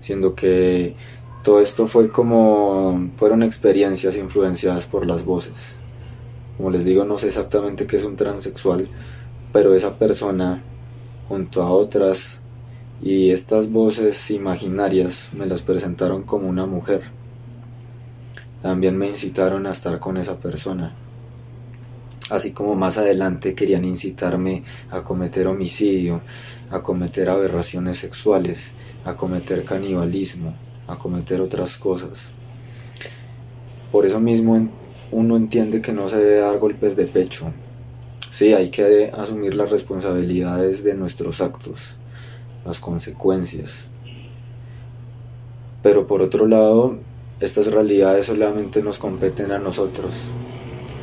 siendo 0.00 0.34
que 0.34 0.96
todo 1.44 1.60
esto 1.60 1.86
fue 1.86 2.10
como 2.10 3.10
fueron 3.16 3.44
experiencias 3.44 4.16
influenciadas 4.16 4.86
por 4.86 5.06
las 5.06 5.24
voces. 5.24 5.80
Como 6.56 6.70
les 6.70 6.84
digo, 6.84 7.04
no 7.04 7.18
sé 7.18 7.28
exactamente 7.28 7.86
qué 7.86 7.98
es 7.98 8.04
un 8.04 8.16
transexual, 8.16 8.88
pero 9.52 9.74
esa 9.74 9.96
persona 9.96 10.62
junto 11.28 11.62
a 11.62 11.70
otras 11.70 12.40
y 13.04 13.30
estas 13.30 13.70
voces 13.70 14.32
imaginarias 14.32 15.30
me 15.32 15.46
las 15.46 15.62
presentaron 15.62 16.24
como 16.24 16.48
una 16.48 16.66
mujer. 16.66 17.02
También 18.62 18.96
me 18.96 19.06
incitaron 19.06 19.66
a 19.66 19.70
estar 19.70 20.00
con 20.00 20.16
esa 20.16 20.34
persona 20.34 20.92
así 22.30 22.52
como 22.52 22.74
más 22.74 22.98
adelante 22.98 23.54
querían 23.54 23.84
incitarme 23.84 24.62
a 24.90 25.02
cometer 25.02 25.46
homicidio, 25.46 26.20
a 26.70 26.80
cometer 26.80 27.28
aberraciones 27.28 27.98
sexuales, 27.98 28.72
a 29.04 29.14
cometer 29.14 29.64
canibalismo, 29.64 30.54
a 30.88 30.96
cometer 30.96 31.40
otras 31.40 31.76
cosas. 31.76 32.30
Por 33.92 34.06
eso 34.06 34.20
mismo 34.20 34.68
uno 35.12 35.36
entiende 35.36 35.80
que 35.80 35.92
no 35.92 36.08
se 36.08 36.18
debe 36.18 36.40
dar 36.40 36.58
golpes 36.58 36.96
de 36.96 37.06
pecho. 37.06 37.52
Sí, 38.30 38.52
hay 38.52 38.70
que 38.70 39.12
asumir 39.16 39.54
las 39.54 39.70
responsabilidades 39.70 40.82
de 40.82 40.94
nuestros 40.94 41.40
actos, 41.40 41.98
las 42.64 42.80
consecuencias. 42.80 43.90
Pero 45.82 46.06
por 46.06 46.22
otro 46.22 46.46
lado, 46.46 46.98
estas 47.40 47.72
realidades 47.72 48.26
solamente 48.26 48.82
nos 48.82 48.98
competen 48.98 49.52
a 49.52 49.58
nosotros, 49.58 50.34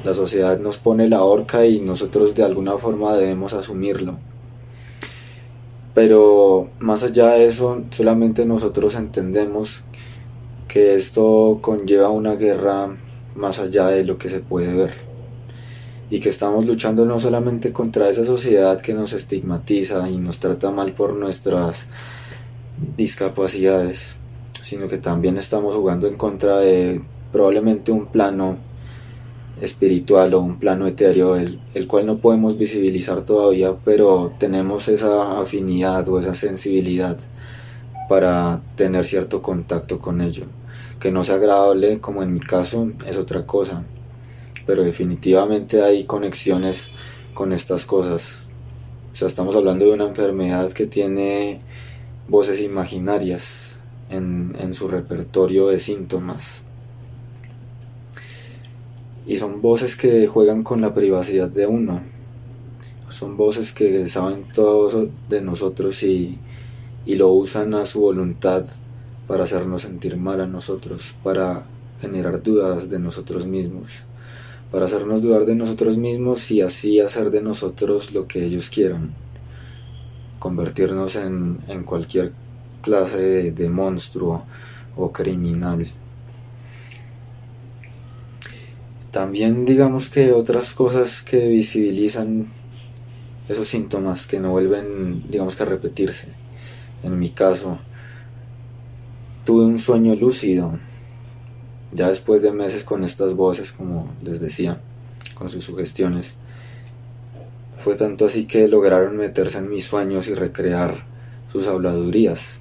la 0.04 0.14
sociedad 0.14 0.60
nos 0.60 0.80
pone 0.80 1.08
la 1.08 1.24
horca 1.24 1.66
y 1.66 1.80
nosotros 1.80 2.34
de 2.34 2.44
alguna 2.44 2.78
forma 2.78 3.16
debemos 3.16 3.54
asumirlo. 3.54 4.18
Pero 5.94 6.70
más 6.80 7.04
allá 7.04 7.28
de 7.32 7.46
eso, 7.46 7.84
solamente 7.92 8.46
nosotros 8.46 8.96
entendemos 8.96 9.84
que 10.68 10.96
esto 10.96 11.60
conlleva 11.62 12.10
una 12.10 12.36
guerra 12.36 12.96
más 13.36 13.60
allá 13.60 13.88
de 13.88 14.06
lo 14.06 14.18
que 14.18 14.30
se 14.30 14.40
puede 14.40 14.74
ver. 14.74 15.11
Y 16.12 16.20
que 16.20 16.30
estamos 16.30 16.66
luchando 16.66 17.06
no 17.06 17.18
solamente 17.18 17.74
contra 17.74 18.08
esa 18.08 18.24
sociedad 18.24 18.80
que 18.80 18.94
nos 18.94 19.14
estigmatiza 19.14 20.08
y 20.08 20.18
nos 20.18 20.40
trata 20.40 20.70
mal 20.70 20.92
por 20.94 21.16
nuestras 21.16 21.88
discapacidades, 22.96 24.18
sino 24.62 24.88
que 24.88 24.98
también 24.98 25.38
estamos 25.38 25.74
jugando 25.74 26.08
en 26.08 26.16
contra 26.16 26.60
de 26.60 27.02
probablemente 27.32 27.92
un 27.92 28.08
plano 28.08 28.58
espiritual 29.62 30.34
o 30.34 30.42
un 30.42 30.60
plano 30.60 30.88
etéreo, 30.88 31.36
el, 31.36 31.60
el, 31.74 31.88
cual 31.88 32.06
no 32.06 32.18
podemos 32.18 32.58
visibilizar 32.58 33.24
todavía, 33.24 33.76
pero 33.86 34.34
tenemos 34.40 34.88
esa 34.88 35.40
afinidad 35.40 36.08
o 36.10 36.20
esa 36.20 36.36
sensibilidad 36.36 37.18
para 38.10 38.62
tener 38.76 39.06
cierto 39.06 39.42
contacto 39.42 40.00
con 40.00 40.20
ello. 40.22 40.44
Que 41.00 41.12
no 41.12 41.24
sea 41.24 41.36
agradable, 41.36 42.00
como 42.00 42.22
en 42.24 42.34
mi 42.34 42.40
caso, 42.40 42.92
es 43.08 43.18
otra 43.18 43.46
cosa, 43.46 43.84
pero 44.66 44.84
definitivamente 44.84 45.82
hay 45.82 46.06
conexiones 46.06 46.90
con 47.34 47.54
estas 47.54 47.86
cosas. 47.86 48.48
O 49.12 49.16
sea, 49.16 49.28
estamos 49.28 49.56
hablando 49.56 49.86
de 49.86 49.94
una 49.94 50.08
enfermedad 50.08 50.72
que 50.72 50.88
tiene 50.88 51.60
voces 52.28 52.62
imaginarias 52.62 53.82
en, 54.10 54.74
su 54.74 54.88
repertorio 54.88 55.68
de 55.68 55.80
síntomas 55.80 56.64
y 59.26 59.38
son 59.38 59.62
voces 59.62 59.96
que 59.96 60.28
juegan 60.28 60.64
con 60.64 60.82
la 60.82 60.94
privacidad 60.94 61.50
de 61.50 61.68
uno. 61.68 62.02
Son 63.10 63.38
voces 63.38 63.72
que 63.72 64.08
saben 64.08 64.46
todo 64.54 65.10
de 65.30 65.42
nosotros 65.42 66.02
y 66.04 66.40
lo 67.06 67.30
usan 67.30 67.74
a 67.74 67.86
su 67.86 68.02
voluntad 68.02 68.66
para 69.28 69.44
hacernos 69.46 69.84
sentir 69.84 70.18
mal 70.18 70.42
a 70.42 70.48
nosotros, 70.48 71.16
para 71.24 71.64
generar 72.02 72.42
dudas 72.42 72.90
de 72.90 73.00
nosotros 73.00 73.46
mismos, 73.46 74.04
para 74.72 74.86
hacernos 74.86 75.22
dudar 75.22 75.46
de 75.46 75.56
nosotros 75.56 75.98
mismos 75.98 76.50
y 76.52 76.62
así 76.62 77.00
hacer 77.00 77.30
de 77.30 77.42
nosotros 77.42 78.14
lo 78.14 78.28
que 78.28 78.46
ellos 78.46 78.70
quieran, 78.70 79.14
convertirnos 80.40 81.18
en, 81.18 81.60
en 81.68 81.84
cualquier 81.84 82.32
clase 82.82 83.52
de 83.52 83.70
monstruo 83.70 84.46
o 84.96 85.12
criminal. 85.12 85.86
También 89.12 89.66
digamos 89.66 90.10
que 90.10 90.32
otras 90.32 90.74
cosas 90.74 91.22
que 91.22 91.50
visibilizan 91.50 92.48
esos 93.50 93.68
síntomas 93.68 94.26
que 94.26 94.40
no 94.40 94.52
vuelven, 94.52 95.24
digamos 95.30 95.58
que 95.58 95.64
a 95.64 95.66
repetirse. 95.66 96.30
En 97.04 97.20
mi 97.20 97.30
caso, 97.30 97.78
tuve 99.44 99.66
un 99.66 99.78
sueño 99.78 100.16
lúcido, 100.16 100.80
ya 101.94 102.10
después 102.10 102.42
de 102.42 102.52
meses 102.52 102.84
con 102.84 103.04
estas 103.04 103.34
voces, 103.34 103.72
como 103.72 104.14
les 104.22 104.40
decía, 104.40 104.82
con 105.36 105.50
sus 105.50 105.64
sugestiones. 105.64 106.36
Fue 107.78 107.96
tanto 107.96 108.26
así 108.26 108.46
que 108.46 108.68
lograron 108.68 109.18
meterse 109.18 109.58
en 109.58 109.70
mis 109.70 109.86
sueños 109.86 110.28
y 110.28 110.34
recrear 110.34 111.06
sus 111.48 111.68
habladurías. 111.68 112.60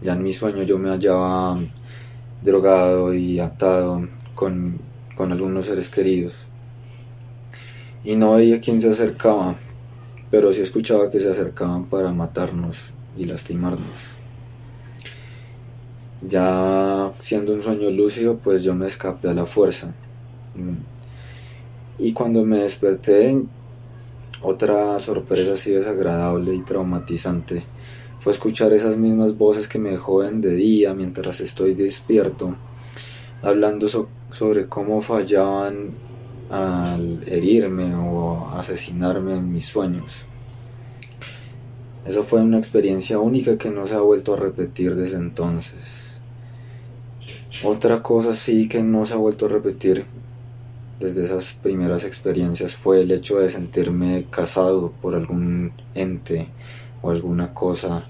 Ya 0.00 0.14
en 0.14 0.22
mi 0.22 0.32
sueño 0.32 0.62
yo 0.62 0.78
me 0.78 0.90
hallaba 0.90 1.58
drogado 2.42 3.12
y 3.14 3.40
atado 3.40 4.08
con 4.34 4.88
con 5.18 5.32
algunos 5.32 5.64
seres 5.64 5.90
queridos. 5.90 6.46
Y 8.04 8.14
no 8.14 8.34
veía 8.34 8.60
quién 8.60 8.80
se 8.80 8.88
acercaba, 8.88 9.56
pero 10.30 10.54
sí 10.54 10.60
escuchaba 10.60 11.10
que 11.10 11.18
se 11.18 11.28
acercaban 11.28 11.86
para 11.86 12.12
matarnos 12.12 12.92
y 13.16 13.24
lastimarnos. 13.24 14.18
Ya 16.20 17.12
siendo 17.18 17.52
un 17.52 17.62
sueño 17.62 17.90
lúcido, 17.90 18.38
pues 18.38 18.64
yo 18.64 18.74
me 18.74 18.86
escapé 18.86 19.28
a 19.28 19.34
la 19.34 19.46
fuerza. 19.46 19.94
Y 21.98 22.12
cuando 22.12 22.44
me 22.44 22.58
desperté, 22.58 23.40
otra 24.42 24.98
sorpresa 25.00 25.54
así 25.54 25.70
desagradable 25.70 26.54
y 26.54 26.62
traumatizante 26.62 27.64
fue 28.20 28.32
escuchar 28.32 28.72
esas 28.72 28.96
mismas 28.96 29.38
voces 29.38 29.68
que 29.68 29.78
me 29.78 29.96
joden 29.96 30.40
de 30.40 30.54
día 30.54 30.92
mientras 30.92 31.40
estoy 31.40 31.74
despierto, 31.74 32.56
hablando 33.42 33.86
sobre 34.30 34.68
cómo 34.68 35.00
fallaban 35.02 35.90
al 36.50 37.22
herirme 37.26 37.94
o 37.94 38.50
asesinarme 38.54 39.36
en 39.36 39.52
mis 39.52 39.66
sueños. 39.66 40.26
Esa 42.04 42.22
fue 42.22 42.40
una 42.40 42.58
experiencia 42.58 43.18
única 43.18 43.58
que 43.58 43.70
no 43.70 43.86
se 43.86 43.94
ha 43.94 44.00
vuelto 44.00 44.34
a 44.34 44.36
repetir 44.36 44.94
desde 44.94 45.18
entonces. 45.18 46.07
Otra 47.64 48.02
cosa 48.02 48.34
sí 48.34 48.68
que 48.68 48.82
no 48.82 49.04
se 49.04 49.14
ha 49.14 49.16
vuelto 49.16 49.46
a 49.46 49.48
repetir 49.48 50.04
desde 51.00 51.24
esas 51.24 51.54
primeras 51.54 52.04
experiencias 52.04 52.74
fue 52.74 53.02
el 53.02 53.10
hecho 53.10 53.38
de 53.38 53.50
sentirme 53.50 54.26
casado 54.30 54.92
por 55.00 55.14
algún 55.14 55.72
ente 55.94 56.48
o 57.02 57.10
alguna 57.10 57.54
cosa 57.54 58.04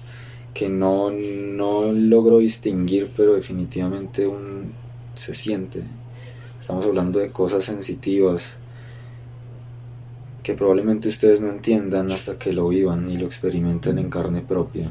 que 0.55 0.68
no, 0.68 1.11
no 1.11 1.92
logro 1.92 2.38
distinguir, 2.38 3.11
pero 3.16 3.35
definitivamente 3.35 4.27
un, 4.27 4.72
se 5.14 5.35
siente 5.35 5.85
Estamos 6.59 6.85
hablando 6.87 7.20
de 7.20 7.31
cosas 7.31 7.64
sensitivas 7.64 8.57
que 10.42 10.55
probablemente 10.55 11.09
ustedes 11.09 11.40
no 11.40 11.51
entiendan 11.51 12.11
hasta 12.11 12.37
que 12.37 12.53
lo 12.53 12.68
vivan 12.68 13.09
y 13.11 13.16
lo 13.16 13.27
experimenten 13.27 13.98
en 13.98 14.11
carne 14.11 14.40
propia. 14.40 14.90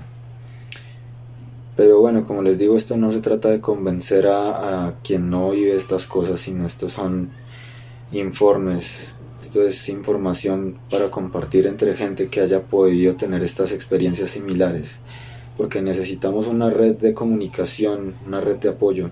Pero 1.77 2.01
bueno, 2.01 2.25
como 2.25 2.41
les 2.41 2.57
digo, 2.57 2.75
esto 2.75 2.97
no 2.97 3.11
se 3.11 3.21
trata 3.21 3.49
de 3.49 3.61
convencer 3.61 4.25
a, 4.25 4.87
a 4.87 4.99
quien 5.03 5.29
no 5.29 5.51
vive 5.51 5.75
estas 5.75 6.07
cosas, 6.07 6.41
sino 6.41 6.65
estos 6.65 6.93
son 6.93 7.29
informes, 8.11 9.15
esto 9.39 9.61
es 9.61 9.87
información 9.87 10.79
para 10.89 11.11
compartir 11.11 11.67
entre 11.67 11.95
gente 11.95 12.29
que 12.29 12.41
haya 12.41 12.63
podido 12.63 13.15
tener 13.15 13.43
estas 13.43 13.71
experiencias 13.73 14.31
similares, 14.31 15.01
porque 15.55 15.83
necesitamos 15.83 16.47
una 16.47 16.71
red 16.71 16.95
de 16.95 17.13
comunicación, 17.13 18.15
una 18.25 18.41
red 18.41 18.57
de 18.57 18.69
apoyo, 18.69 19.11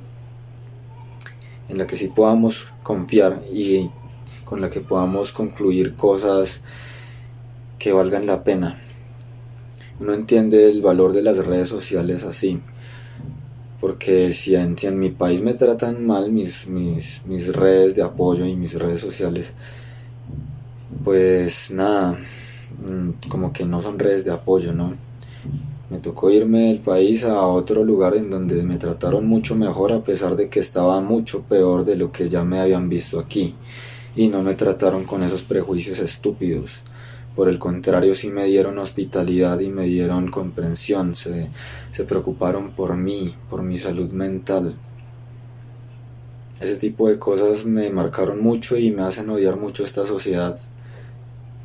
en 1.70 1.78
la 1.78 1.86
que 1.86 1.98
sí 1.98 2.08
podamos 2.08 2.74
confiar 2.82 3.44
y 3.54 3.92
con 4.44 4.60
la 4.60 4.72
que 4.72 4.82
podamos 4.82 5.34
concluir 5.34 5.96
cosas 5.96 6.64
que 7.78 7.94
valgan 7.94 8.26
la 8.26 8.44
pena. 8.44 8.80
Uno 10.00 10.14
entiende 10.14 10.70
el 10.70 10.82
valor 10.82 11.14
de 11.14 11.22
las 11.22 11.46
redes 11.46 11.70
sociales 11.70 12.24
así, 12.24 12.60
porque 13.80 14.34
si 14.34 14.56
en, 14.56 14.76
en 14.82 15.00
mi 15.00 15.10
país 15.10 15.42
me 15.42 15.54
tratan 15.54 16.06
mal 16.06 16.32
mis, 16.32 16.68
mis, 16.68 17.22
mis 17.26 17.56
redes 17.56 17.96
de 17.96 18.04
apoyo 18.04 18.46
y 18.46 18.56
mis 18.56 18.78
redes 18.78 19.00
sociales, 19.00 19.54
pues 21.04 21.72
nada, 21.72 22.18
mm, 22.88 23.30
como 23.30 23.54
que 23.54 23.66
no 23.66 23.82
son 23.82 23.98
redes 23.98 24.26
de 24.26 24.32
apoyo, 24.32 24.74
¿no? 24.74 24.92
Me 25.90 26.00
tocó 26.00 26.32
irme 26.32 26.70
del 26.70 26.80
país 26.80 27.24
a 27.24 27.46
otro 27.46 27.84
lugar 27.84 28.16
en 28.16 28.30
donde 28.30 28.64
me 28.64 28.78
trataron 28.78 29.28
mucho 29.28 29.56
mejor 29.56 29.94
a 29.94 30.04
pesar 30.04 30.36
de 30.36 30.50
que 30.50 30.60
estaba 30.60 31.00
mucho 31.00 31.44
peor 31.44 31.86
de 31.86 31.96
lo 31.96 32.12
que 32.12 32.28
ya 32.28 32.44
me 32.44 32.60
habían 32.60 32.90
visto 32.90 33.20
aquí 33.20 33.54
y 34.16 34.28
no 34.30 34.42
me 34.42 34.56
trataron 34.56 35.04
con 35.04 35.22
esos 35.22 35.44
prejuicios 35.44 36.00
estúpidos. 36.00 36.84
Por 37.36 37.50
el 37.50 37.60
contrario, 37.60 38.16
sí 38.16 38.30
me 38.30 38.46
dieron 38.46 38.78
hospitalidad 38.78 39.60
y 39.60 39.70
me 39.70 39.84
dieron 39.84 40.32
comprensión, 40.32 41.16
se, 41.16 41.50
se 41.92 42.04
preocuparon 42.06 42.72
por 42.72 42.96
mí, 42.96 43.36
por 43.50 43.62
mi 43.62 43.78
salud 43.78 44.12
mental. 44.14 44.78
Ese 46.62 46.78
tipo 46.78 47.10
de 47.10 47.20
cosas 47.20 47.66
me 47.66 47.90
marcaron 47.90 48.42
mucho 48.42 48.78
y 48.78 48.92
me 48.92 49.02
hacen 49.02 49.30
odiar 49.30 49.58
mucho 49.58 49.84
esta 49.84 50.06
sociedad 50.06 50.58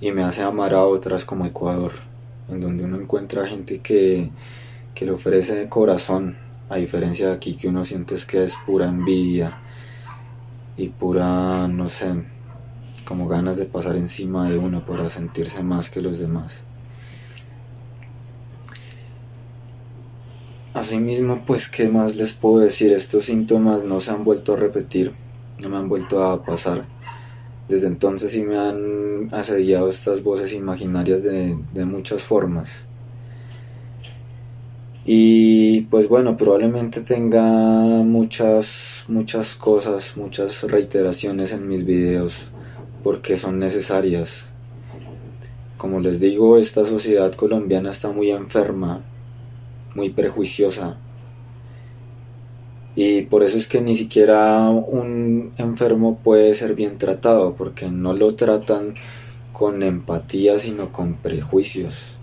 y 0.00 0.10
me 0.10 0.24
hace 0.24 0.42
amar 0.42 0.74
a 0.74 0.84
otras 0.84 1.24
como 1.24 1.46
Ecuador 1.46 1.92
en 2.50 2.60
donde 2.60 2.84
uno 2.84 3.00
encuentra 3.00 3.46
gente 3.46 3.78
que, 3.78 4.30
que 4.94 5.04
le 5.04 5.12
ofrece 5.12 5.68
corazón, 5.68 6.36
a 6.68 6.76
diferencia 6.76 7.28
de 7.28 7.34
aquí 7.34 7.56
que 7.56 7.68
uno 7.68 7.84
siente 7.84 8.16
que 8.28 8.44
es 8.44 8.54
pura 8.66 8.86
envidia 8.86 9.58
y 10.76 10.88
pura, 10.88 11.68
no 11.68 11.88
sé, 11.88 12.12
como 13.10 13.26
ganas 13.26 13.56
de 13.56 13.66
pasar 13.66 13.96
encima 13.96 14.48
de 14.48 14.56
uno 14.56 14.86
para 14.86 15.10
sentirse 15.10 15.64
más 15.64 15.90
que 15.90 16.00
los 16.00 16.20
demás. 16.20 16.62
Asimismo, 20.74 21.42
pues, 21.44 21.68
¿qué 21.68 21.88
más 21.88 22.14
les 22.14 22.34
puedo 22.34 22.60
decir? 22.60 22.92
Estos 22.92 23.24
síntomas 23.24 23.82
no 23.82 23.98
se 23.98 24.12
han 24.12 24.22
vuelto 24.22 24.52
a 24.52 24.58
repetir, 24.58 25.12
no 25.60 25.70
me 25.70 25.76
han 25.76 25.88
vuelto 25.88 26.22
a 26.22 26.44
pasar 26.44 26.86
desde 27.70 27.86
entonces 27.86 28.32
sí 28.32 28.42
me 28.42 28.58
han 28.58 29.32
asediado 29.32 29.88
estas 29.88 30.24
voces 30.24 30.52
imaginarias 30.52 31.22
de, 31.22 31.56
muchas 31.84 32.22
formas. 32.22 32.86
Y 35.04 35.82
pues 35.82 36.08
bueno, 36.08 36.36
probablemente 36.36 37.00
tenga 37.00 37.42
muchas, 37.42 39.06
muchas 39.08 39.56
cosas, 39.56 40.16
muchas 40.16 40.64
reiteraciones 40.64 41.52
en 41.52 41.68
mis 41.68 41.84
videos 41.84 42.49
porque 43.02 43.36
son 43.36 43.58
necesarias. 43.58 44.50
Como 45.76 46.00
les 46.00 46.20
digo, 46.20 46.58
esta 46.58 46.84
sociedad 46.84 47.32
colombiana 47.32 47.90
está 47.90 48.10
muy 48.10 48.30
enferma, 48.30 49.04
muy 49.94 50.10
prejuiciosa, 50.10 50.98
y 52.94 53.22
por 53.22 53.42
eso 53.42 53.56
es 53.56 53.66
que 53.68 53.80
ni 53.80 53.94
siquiera 53.94 54.68
un 54.68 55.52
enfermo 55.56 56.18
puede 56.22 56.54
ser 56.54 56.74
bien 56.74 56.98
tratado, 56.98 57.54
porque 57.54 57.90
no 57.90 58.12
lo 58.12 58.34
tratan 58.34 58.94
con 59.52 59.82
empatía, 59.82 60.58
sino 60.58 60.92
con 60.92 61.14
prejuicios. 61.14 62.16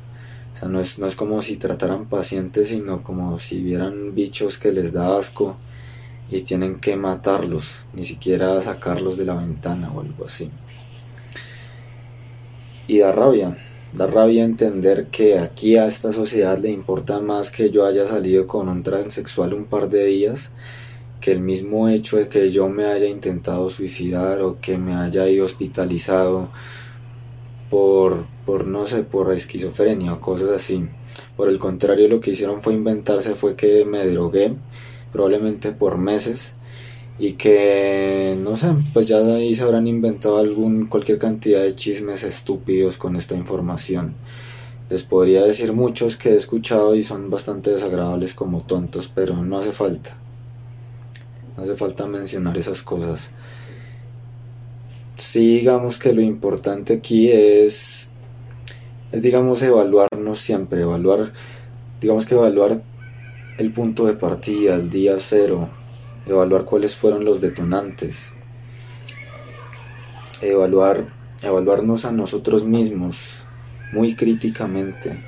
O 0.53 0.59
sea, 0.59 0.67
no 0.67 0.79
es, 0.79 0.99
no 0.99 1.07
es 1.07 1.15
como 1.15 1.41
si 1.41 1.57
trataran 1.57 2.07
pacientes, 2.07 2.69
sino 2.69 3.01
como 3.03 3.39
si 3.39 3.63
vieran 3.63 4.13
bichos 4.13 4.57
que 4.57 4.71
les 4.71 4.91
da 4.91 5.17
asco 5.17 5.55
y 6.29 6.41
tienen 6.41 6.79
que 6.79 6.97
matarlos, 6.97 7.85
ni 7.93 8.05
siquiera 8.05 8.59
sacarlos 8.61 9.17
de 9.17 9.25
la 9.25 9.35
ventana 9.35 9.91
o 9.93 10.01
algo 10.01 10.25
así. 10.25 10.51
Y 12.88 13.00
da 13.00 13.12
rabia, 13.12 13.56
da 13.93 14.08
rabia 14.08 14.43
entender 14.43 15.08
que 15.08 15.39
aquí 15.39 15.76
a 15.76 15.88
esta 15.88 16.13
sociedad 16.13 16.58
le 16.58 16.69
importa 16.69 17.19
más 17.19 17.52
que 17.52 17.69
yo 17.69 17.86
haya 17.86 18.08
salido 18.08 18.47
con 18.47 18.69
un 18.69 18.82
transexual 18.82 19.54
un 19.54 19.65
par 19.65 19.89
de 19.89 20.06
días 20.06 20.52
que 21.19 21.32
el 21.32 21.41
mismo 21.41 21.89
hecho 21.89 22.17
de 22.17 22.30
que 22.30 22.50
yo 22.50 22.69
me 22.69 22.86
haya 22.86 23.08
intentado 23.08 23.69
suicidar 23.69 24.41
o 24.41 24.60
que 24.62 24.78
me 24.78 24.95
haya 24.95 25.28
ido 25.28 25.45
hospitalizado 25.45 26.47
por, 27.69 28.26
por 28.45 28.65
no 28.65 28.86
sé, 28.86 29.04
por 29.04 29.32
esquizofrenia 29.34 30.13
o 30.13 30.21
cosas 30.21 30.50
así. 30.50 30.88
Por 31.36 31.50
el 31.50 31.60
contrario, 31.60 32.08
lo 32.08 32.19
que 32.19 32.32
hicieron 32.32 32.62
fue 32.62 32.73
inventarse 32.73 33.36
fue 33.36 33.56
que 33.56 33.84
me 33.86 34.06
drogué, 34.08 34.54
probablemente 35.12 35.71
por 35.71 35.97
meses, 35.97 36.56
y 37.19 37.34
que 37.34 38.38
no 38.39 38.56
sé, 38.56 38.73
pues 38.93 39.08
ya 39.08 39.17
ahí 39.17 39.56
se 39.56 39.63
habrán 39.63 39.88
inventado 39.88 40.38
algún 40.38 40.86
cualquier 40.86 41.17
cantidad 41.17 41.62
de 41.62 41.75
chismes 41.75 42.23
estúpidos 42.23 42.97
con 42.97 43.15
esta 43.15 43.36
información. 43.36 44.13
Les 44.89 45.03
podría 45.03 45.43
decir 45.43 45.73
muchos 45.73 46.15
que 46.15 46.30
he 46.30 46.36
escuchado 46.36 46.95
y 46.95 47.03
son 47.03 47.30
bastante 47.30 47.71
desagradables 47.71 48.34
como 48.34 48.62
tontos, 48.62 49.12
pero 49.13 49.36
no 49.36 49.58
hace 49.58 49.71
falta. 49.71 50.15
No 51.56 51.63
hace 51.63 51.75
falta 51.75 52.06
mencionar 52.06 52.58
esas 52.58 52.84
cosas. 52.84 53.32
Sí, 55.15 55.56
digamos 55.58 55.97
que 55.97 56.13
lo 56.13 56.21
importante 56.21 56.93
aquí 56.93 57.32
es 57.32 58.12
es 59.12 59.21
digamos 59.21 59.62
evaluarnos 59.63 60.38
siempre, 60.38 60.82
evaluar 60.82 61.34
digamos 61.99 62.25
que 62.25 62.36
evaluar 62.36 62.84
el 63.58 63.73
punto 63.73 64.06
de 64.06 64.13
partida, 64.13 64.75
el 64.75 64.89
día 64.89 65.15
cero, 65.17 65.69
evaluar 66.27 66.65
cuáles 66.65 66.95
fueron 66.95 67.25
los 67.25 67.41
detonantes, 67.41 68.33
evaluar, 70.41 71.13
evaluarnos 71.41 72.05
a 72.05 72.11
nosotros 72.11 72.65
mismos 72.65 73.43
muy 73.93 74.15
críticamente, 74.15 75.23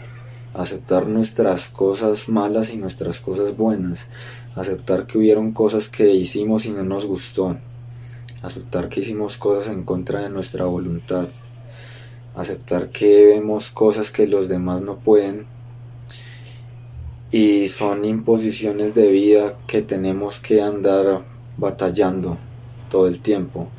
aceptar 0.53 1.07
nuestras 1.07 1.69
cosas 1.69 2.27
malas 2.27 2.71
y 2.71 2.77
nuestras 2.77 3.19
cosas 3.19 3.55
buenas, 3.55 4.07
aceptar 4.55 5.07
que 5.07 5.17
hubieron 5.17 5.53
cosas 5.53 5.89
que 5.89 6.13
hicimos 6.13 6.65
y 6.65 6.71
no 6.71 6.83
nos 6.83 7.05
gustó, 7.05 7.55
aceptar 8.41 8.89
que 8.89 8.99
hicimos 8.99 9.37
cosas 9.37 9.71
en 9.71 9.83
contra 9.83 10.21
de 10.21 10.29
nuestra 10.29 10.65
voluntad, 10.65 11.29
aceptar 12.35 12.89
que 12.89 13.25
vemos 13.25 13.71
cosas 13.71 14.11
que 14.11 14.27
los 14.27 14.49
demás 14.49 14.81
no 14.81 14.97
pueden 14.97 15.45
y 17.31 17.67
son 17.67 18.05
imposiciones 18.05 18.95
de 18.95 19.09
vida 19.09 19.55
que 19.67 19.81
tenemos 19.81 20.39
que 20.39 20.61
andar 20.61 21.23
batallando 21.57 22.37
todo 22.89 23.07
el 23.07 23.19
tiempo. 23.19 23.69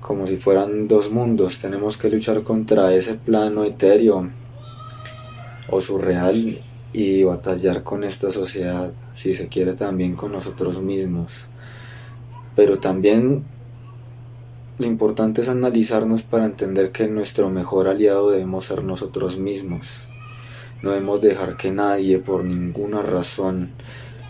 Como 0.00 0.26
si 0.28 0.36
fueran 0.36 0.86
dos 0.86 1.10
mundos 1.10 1.58
tenemos 1.58 1.96
que 1.96 2.10
luchar 2.10 2.42
contra 2.42 2.94
ese 2.94 3.14
plano 3.14 3.64
etéreo 3.64 4.30
o 5.68 5.80
surreal 5.80 6.62
y 6.92 7.24
batallar 7.24 7.82
con 7.82 8.04
esta 8.04 8.30
sociedad 8.30 8.92
si 9.12 9.34
se 9.34 9.48
quiere 9.48 9.72
también 9.72 10.14
con 10.14 10.30
nosotros 10.30 10.80
mismos. 10.80 11.48
Pero 12.54 12.78
también 12.78 13.44
lo 14.78 14.86
importante 14.86 15.40
es 15.40 15.48
analizarnos 15.48 16.22
para 16.22 16.44
entender 16.44 16.92
que 16.92 17.08
nuestro 17.08 17.50
mejor 17.50 17.88
aliado 17.88 18.30
debemos 18.30 18.66
ser 18.66 18.84
nosotros 18.84 19.38
mismos 19.38 20.06
no 20.82 20.90
debemos 20.90 21.20
dejar 21.20 21.56
que 21.56 21.70
nadie 21.70 22.18
por 22.18 22.44
ninguna 22.44 23.02
razón 23.02 23.70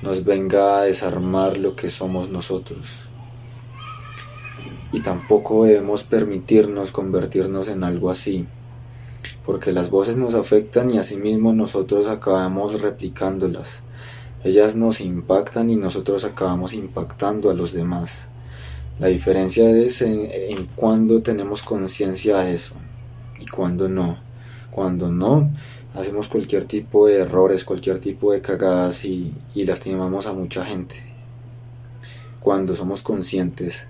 nos 0.03 0.25
venga 0.25 0.79
a 0.79 0.85
desarmar 0.85 1.57
lo 1.57 1.75
que 1.75 1.91
somos 1.91 2.31
nosotros. 2.31 3.09
Y 4.93 5.01
tampoco 5.01 5.64
debemos 5.64 6.05
permitirnos 6.05 6.93
convertirnos 6.93 7.68
en 7.68 7.83
algo 7.83 8.11
así, 8.11 8.47
porque 9.45 9.73
las 9.73 9.91
voces 9.91 10.16
nos 10.16 10.35
afectan 10.35 10.91
y 10.91 10.99
asimismo 10.99 11.53
nosotros 11.53 12.09
acabamos 12.09 12.81
replicándolas. 12.81 13.83
Ellas 14.45 14.77
nos 14.77 15.01
impactan 15.01 15.71
y 15.71 15.77
nosotros 15.77 16.25
acabamos 16.25 16.73
impactando 16.73 17.51
a 17.51 17.55
los 17.55 17.73
demás. 17.73 18.29
La 19.01 19.09
diferencia 19.09 19.68
es 19.68 20.03
en, 20.03 20.29
en 20.31 20.66
cuándo 20.77 21.21
tenemos 21.21 21.64
conciencia 21.64 22.39
de 22.39 22.55
eso 22.55 22.77
y 23.41 23.47
cuándo 23.47 23.89
no. 23.89 24.18
Cuando 24.71 25.11
no, 25.11 25.51
hacemos 25.97 26.29
cualquier 26.29 26.65
tipo 26.65 27.07
de 27.07 27.21
errores, 27.21 27.65
cualquier 27.65 27.99
tipo 27.99 28.33
de 28.33 28.41
cagadas 28.41 29.05
y, 29.05 29.33
lastimamos 29.55 30.27
a 30.27 30.33
mucha 30.33 30.65
gente. 30.65 30.97
Cuando 32.41 32.75
somos 32.77 33.03
conscientes, 33.03 33.87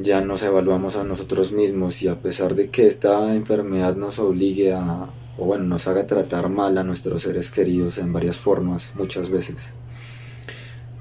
ya 0.00 0.22
nos 0.22 0.42
evaluamos 0.42 0.96
a 0.96 1.04
nosotros 1.04 1.52
mismos 1.52 2.02
y 2.02 2.08
a 2.08 2.20
pesar 2.20 2.54
de 2.54 2.70
que 2.70 2.86
esta 2.86 3.34
enfermedad 3.34 3.94
nos 3.94 4.18
obligue 4.18 4.72
a, 4.72 5.10
o 5.38 5.44
bueno, 5.44 5.64
nos 5.64 5.86
haga 5.86 6.06
tratar 6.06 6.48
mal 6.48 6.76
a 6.78 6.84
nuestros 6.84 7.22
seres 7.22 7.50
queridos 7.50 7.98
en 7.98 8.12
varias 8.12 8.38
formas, 8.38 8.94
muchas 8.96 9.30
veces. 9.30 9.74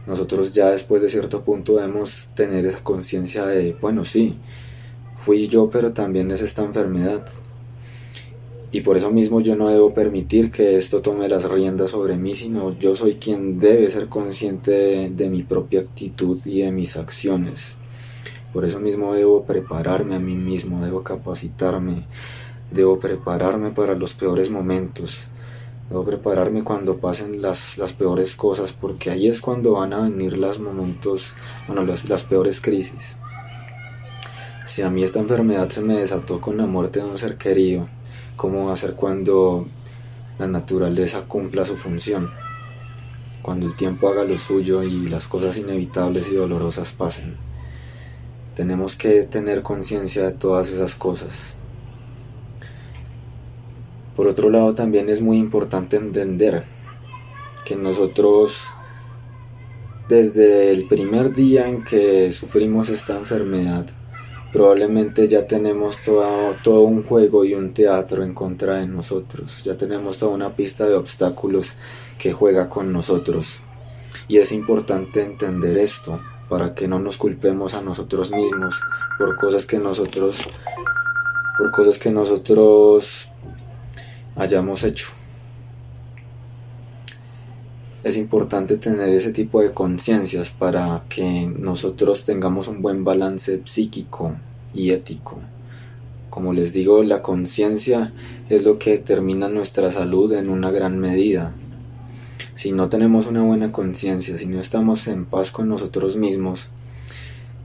Nosotros 0.05 0.53
ya 0.53 0.69
después 0.69 1.01
de 1.01 1.09
cierto 1.09 1.43
punto 1.43 1.77
debemos 1.77 2.31
tener 2.35 2.65
esa 2.65 2.83
conciencia 2.83 3.45
de, 3.45 3.75
bueno, 3.79 4.03
sí, 4.03 4.37
fui 5.17 5.47
yo, 5.47 5.69
pero 5.69 5.93
también 5.93 6.29
es 6.29 6.41
esta 6.41 6.63
enfermedad. 6.63 7.25
Y 8.73 8.81
por 8.81 8.97
eso 8.97 9.11
mismo 9.11 9.39
yo 9.39 9.55
no 9.55 9.69
debo 9.69 9.93
permitir 9.93 10.49
que 10.49 10.77
esto 10.77 11.03
tome 11.03 11.29
las 11.29 11.47
riendas 11.47 11.91
sobre 11.91 12.17
mí, 12.17 12.33
sino 12.33 12.75
yo 12.79 12.95
soy 12.95 13.17
quien 13.17 13.59
debe 13.59 13.87
ser 13.87 14.09
consciente 14.09 15.11
de, 15.11 15.29
mi 15.29 15.43
propia 15.43 15.81
actitud 15.81 16.39
y 16.43 16.61
de 16.61 16.71
mis 16.71 16.97
acciones. 16.97 17.77
Por 18.51 18.65
eso 18.65 18.79
mismo 18.79 19.13
debo 19.13 19.43
prepararme 19.43 20.15
a 20.15 20.19
mí 20.19 20.33
mismo, 20.33 20.83
debo 20.83 21.03
capacitarme, 21.03 22.07
debo 22.71 22.97
prepararme 22.97 23.69
para 23.69 23.93
los 23.93 24.15
peores 24.15 24.49
momentos, 24.49 25.27
debo 25.87 26.03
prepararme 26.03 26.63
cuando 26.63 26.97
pasen 26.97 27.43
las, 27.43 27.77
las 27.77 27.93
peores 27.93 28.35
cosas, 28.35 28.73
porque 28.73 29.11
ahí 29.11 29.27
es 29.27 29.39
cuando 29.39 29.73
van 29.73 29.93
a 29.93 30.01
venir 30.01 30.39
los 30.39 30.59
momentos, 30.59 31.35
bueno, 31.67 31.85
las, 31.85 32.09
las 32.09 32.23
peores 32.23 32.59
crisis. 32.59 33.19
Si 34.65 34.81
a 34.81 34.89
mí 34.89 35.03
esta 35.03 35.19
enfermedad 35.19 35.69
se 35.69 35.81
me 35.81 35.99
desató 35.99 36.41
con 36.41 36.57
la 36.57 36.65
muerte 36.65 37.01
de 37.01 37.05
un 37.05 37.19
ser 37.19 37.37
querido, 37.37 37.87
¿cómo 38.43 38.65
va 38.65 38.73
a 38.73 38.75
ser 38.75 38.95
cuando 38.95 39.65
la 40.37 40.49
naturaleza 40.49 41.21
cumpla 41.21 41.63
su 41.63 41.77
función? 41.77 42.29
Cuando 43.41 43.65
el 43.65 43.73
tiempo 43.77 44.09
haga 44.09 44.25
lo 44.25 44.37
suyo 44.37 44.83
y 44.83 45.07
las 45.07 45.29
cosas 45.29 45.55
inevitables 45.55 46.27
y 46.27 46.35
dolorosas 46.35 46.91
pasen. 46.91 47.37
Tenemos 48.53 48.97
que 48.97 49.23
tener 49.23 49.61
conciencia 49.61 50.25
de 50.25 50.33
todas 50.33 50.71
esas 50.71 50.95
cosas. 50.95 51.55
Por 54.13 54.27
otro 54.27 54.49
lado, 54.49 54.75
también 54.75 55.07
es 55.07 55.21
muy 55.21 55.37
importante 55.37 55.95
entender 55.95 56.65
que 57.63 57.77
nosotros, 57.77 58.71
desde 60.09 60.73
el 60.73 60.89
primer 60.89 61.33
día 61.33 61.69
en 61.69 61.81
que 61.81 62.29
sufrimos 62.33 62.89
esta 62.89 63.17
enfermedad, 63.17 63.85
probablemente 64.53 65.27
ya 65.27 65.47
tenemos 65.47 65.99
todo, 66.01 66.83
un 66.83 67.03
juego 67.03 67.43
y 67.43 67.55
un 67.55 67.73
teatro 67.73 68.23
en 68.23 68.35
contra 68.35 68.75
de 68.77 68.87
nosotros. 68.87 69.63
Ya 69.63 69.75
tenemos 69.75 70.19
toda 70.19 70.33
una 70.33 70.55
pista 70.55 70.85
de 70.85 70.95
obstáculos 70.95 71.73
que 72.19 72.31
juega 72.31 72.69
con 72.69 72.93
nosotros. 72.93 73.63
Y 74.27 74.37
es 74.37 74.51
importante 74.51 75.23
entender 75.23 75.77
esto 75.77 76.19
para 76.47 76.75
que 76.75 76.87
no 76.87 76.99
nos 76.99 77.17
culpemos 77.17 77.73
a 77.73 77.81
nosotros 77.81 78.31
mismos 78.31 78.79
por 79.17 79.35
cosas 79.37 79.65
que 79.65 79.79
nosotros 79.79 80.43
por 81.57 81.71
cosas 81.71 81.97
que 81.97 82.11
nosotros 82.11 83.29
hayamos 84.35 84.83
hecho. 84.83 85.07
Es 88.03 88.17
importante 88.17 88.75
tener 88.75 89.07
ese 89.07 89.31
tipo 89.31 89.61
de 89.61 89.71
conciencias 89.71 90.51
para 90.51 91.05
que 91.07 91.47
nosotros 91.47 92.25
tengamos 92.25 92.67
un 92.67 92.81
buen 92.81 93.05
balance 93.05 93.61
psíquico 93.63 94.35
y 94.73 94.91
ético. 94.91 95.39
Como 96.29 96.51
les 96.51 96.73
digo, 96.73 97.01
la 97.03 97.21
conciencia 97.21 98.11
es 98.49 98.65
lo 98.65 98.77
que 98.77 98.91
determina 98.91 99.47
nuestra 99.47 99.89
salud 99.89 100.33
en 100.33 100.49
una 100.49 100.69
gran 100.69 100.99
medida. 100.99 101.55
Si 102.55 102.73
no 102.73 102.89
tenemos 102.89 103.27
una 103.27 103.41
buena 103.41 103.71
conciencia, 103.71 104.37
si 104.37 104.47
no 104.47 104.59
estamos 104.59 105.07
en 105.07 105.23
paz 105.23 105.51
con 105.51 105.69
nosotros 105.69 106.17
mismos, 106.17 106.71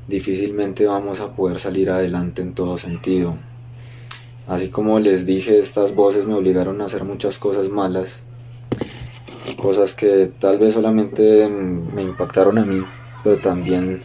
difícilmente 0.07 0.87
vamos 0.87 1.19
a 1.19 1.35
poder 1.35 1.59
salir 1.59 1.91
adelante 1.91 2.43
en 2.43 2.55
todo 2.55 2.79
sentido. 2.79 3.37
Así 4.47 4.69
como 4.69 5.01
les 5.01 5.27
dije, 5.27 5.59
estas 5.59 5.97
voces 5.97 6.27
me 6.27 6.35
obligaron 6.35 6.81
a 6.81 6.85
hacer 6.85 7.03
muchas 7.03 7.39
cosas 7.39 7.71
malas, 7.71 8.23
cosas 9.55 9.95
que 9.95 10.31
tal 10.39 10.59
vez 10.59 10.75
solamente 10.75 11.49
me 11.49 12.03
impactaron 12.03 12.59
a 12.59 12.65
mí, 12.65 12.83
pero 13.23 13.39
también, 13.39 14.03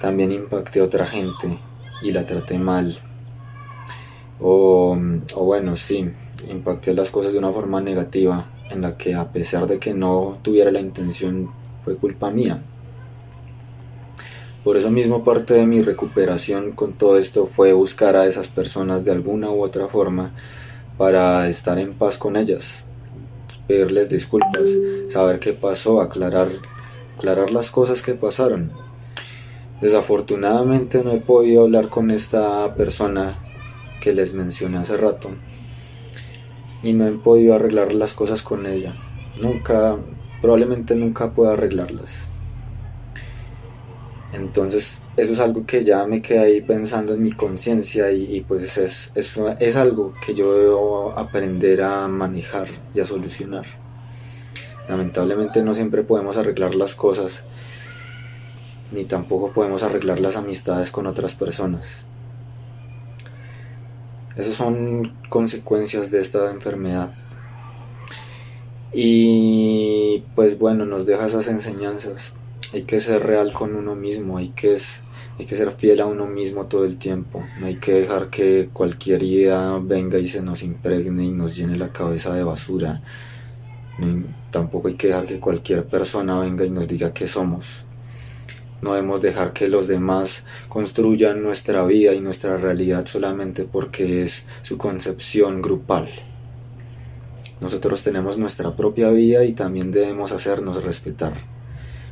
también 0.00 0.32
impacté 0.32 0.80
a 0.80 0.84
otra 0.84 1.06
gente 1.06 1.58
y 2.02 2.12
la 2.12 2.26
traté 2.26 2.58
mal. 2.58 2.98
O, 4.40 4.96
o 5.34 5.44
bueno, 5.44 5.76
sí, 5.76 6.10
impacté 6.50 6.94
las 6.94 7.10
cosas 7.10 7.32
de 7.32 7.38
una 7.38 7.52
forma 7.52 7.80
negativa, 7.80 8.46
en 8.70 8.82
la 8.82 8.96
que 8.96 9.14
a 9.14 9.32
pesar 9.32 9.66
de 9.66 9.78
que 9.78 9.94
no 9.94 10.38
tuviera 10.42 10.70
la 10.70 10.80
intención, 10.80 11.50
fue 11.84 11.96
culpa 11.96 12.30
mía. 12.30 12.62
Por 14.64 14.76
eso 14.76 14.90
mismo 14.90 15.24
parte 15.24 15.54
de 15.54 15.66
mi 15.66 15.80
recuperación 15.80 16.72
con 16.72 16.92
todo 16.92 17.16
esto 17.16 17.46
fue 17.46 17.72
buscar 17.72 18.14
a 18.16 18.26
esas 18.26 18.48
personas 18.48 19.04
de 19.04 19.12
alguna 19.12 19.50
u 19.50 19.62
otra 19.62 19.88
forma 19.88 20.32
para 20.98 21.48
estar 21.48 21.78
en 21.78 21.94
paz 21.94 22.18
con 22.18 22.36
ellas, 22.36 22.84
pedirles 23.70 24.08
disculpas, 24.08 24.68
saber 25.10 25.38
qué 25.38 25.52
pasó, 25.52 26.00
aclarar, 26.00 26.48
aclarar 27.16 27.52
las 27.52 27.70
cosas 27.70 28.02
que 28.02 28.14
pasaron. 28.14 28.72
Desafortunadamente 29.80 31.04
no 31.04 31.12
he 31.12 31.20
podido 31.20 31.62
hablar 31.62 31.88
con 31.88 32.10
esta 32.10 32.74
persona 32.74 33.38
que 34.02 34.12
les 34.12 34.34
mencioné 34.34 34.78
hace 34.78 34.96
rato 34.96 35.30
y 36.82 36.94
no 36.94 37.06
he 37.06 37.12
podido 37.12 37.54
arreglar 37.54 37.94
las 37.94 38.14
cosas 38.14 38.42
con 38.42 38.66
ella. 38.66 38.96
Nunca, 39.40 39.96
probablemente 40.42 40.96
nunca 40.96 41.30
pueda 41.30 41.52
arreglarlas. 41.52 42.28
Entonces 44.32 45.02
eso 45.16 45.32
es 45.32 45.40
algo 45.40 45.66
que 45.66 45.84
ya 45.84 46.06
me 46.06 46.22
quedé 46.22 46.38
ahí 46.38 46.60
pensando 46.60 47.14
en 47.14 47.22
mi 47.22 47.32
conciencia 47.32 48.12
y, 48.12 48.40
pues 48.46 48.78
es, 48.78 49.12
es 49.14 49.76
algo 49.76 50.14
que 50.24 50.34
yo 50.34 50.56
debo 50.56 51.18
aprender 51.18 51.82
a 51.82 52.06
manejar 52.06 52.68
y 52.94 53.00
a 53.00 53.06
solucionar. 53.06 53.66
Lamentablemente 54.88 55.62
no 55.62 55.74
siempre 55.74 56.02
podemos 56.02 56.36
arreglar 56.36 56.74
las 56.74 56.94
cosas 56.94 57.42
ni 58.92 59.04
tampoco 59.04 59.52
podemos 59.52 59.82
arreglar 59.82 60.20
las 60.20 60.36
amistades 60.36 60.90
con 60.90 61.06
otras 61.06 61.34
personas. 61.34 62.06
Esas 64.36 64.54
son 64.54 65.16
consecuencias 65.28 66.10
de 66.10 66.20
esta 66.20 66.50
enfermedad. 66.50 67.12
Y 68.92 70.24
pues 70.34 70.58
bueno, 70.58 70.86
nos 70.86 71.06
deja 71.06 71.26
esas 71.26 71.48
enseñanzas 71.48 72.32
hay 72.72 72.82
que 72.82 73.00
ser 73.00 73.22
real 73.22 73.52
con 73.52 73.74
uno 73.74 73.96
mismo, 73.96 74.38
hay 74.38 74.50
que, 74.50 74.76
hay 75.38 75.44
que 75.44 75.56
ser 75.56 75.72
fiel 75.72 76.00
a 76.00 76.06
uno 76.06 76.26
mismo 76.26 76.66
todo 76.66 76.84
el 76.84 76.98
tiempo, 76.98 77.44
no 77.58 77.66
hay 77.66 77.76
que 77.76 77.94
dejar 77.94 78.30
que 78.30 78.70
cualquier 78.72 79.22
idea 79.22 79.78
venga 79.82 80.18
y 80.18 80.28
se 80.28 80.40
nos 80.40 80.62
impregne 80.62 81.24
y 81.24 81.32
nos 81.32 81.56
llene 81.56 81.76
la 81.76 81.92
cabeza 81.92 82.32
de 82.32 82.44
basura, 82.44 83.02
tampoco 84.50 84.88
hay 84.88 84.94
que 84.94 85.08
dejar 85.08 85.26
que 85.26 85.40
cualquier 85.40 85.84
persona 85.84 86.38
venga 86.38 86.64
y 86.64 86.70
nos 86.70 86.88
diga 86.88 87.12
que 87.12 87.26
somos. 87.26 87.86
No 88.82 88.94
debemos 88.94 89.20
dejar 89.20 89.52
que 89.52 89.68
los 89.68 89.88
demás 89.88 90.46
construyan 90.70 91.42
nuestra 91.42 91.84
vida 91.84 92.14
y 92.14 92.20
nuestra 92.20 92.56
realidad 92.56 93.04
solamente 93.04 93.64
porque 93.64 94.22
es 94.22 94.46
su 94.62 94.78
concepción 94.78 95.60
grupal. 95.60 96.08
Nosotros 97.60 98.02
tenemos 98.02 98.38
nuestra 98.38 98.74
propia 98.74 99.10
vida 99.10 99.44
y 99.44 99.52
también 99.52 99.90
debemos 99.90 100.32
hacernos 100.32 100.82
respetar 100.82 101.59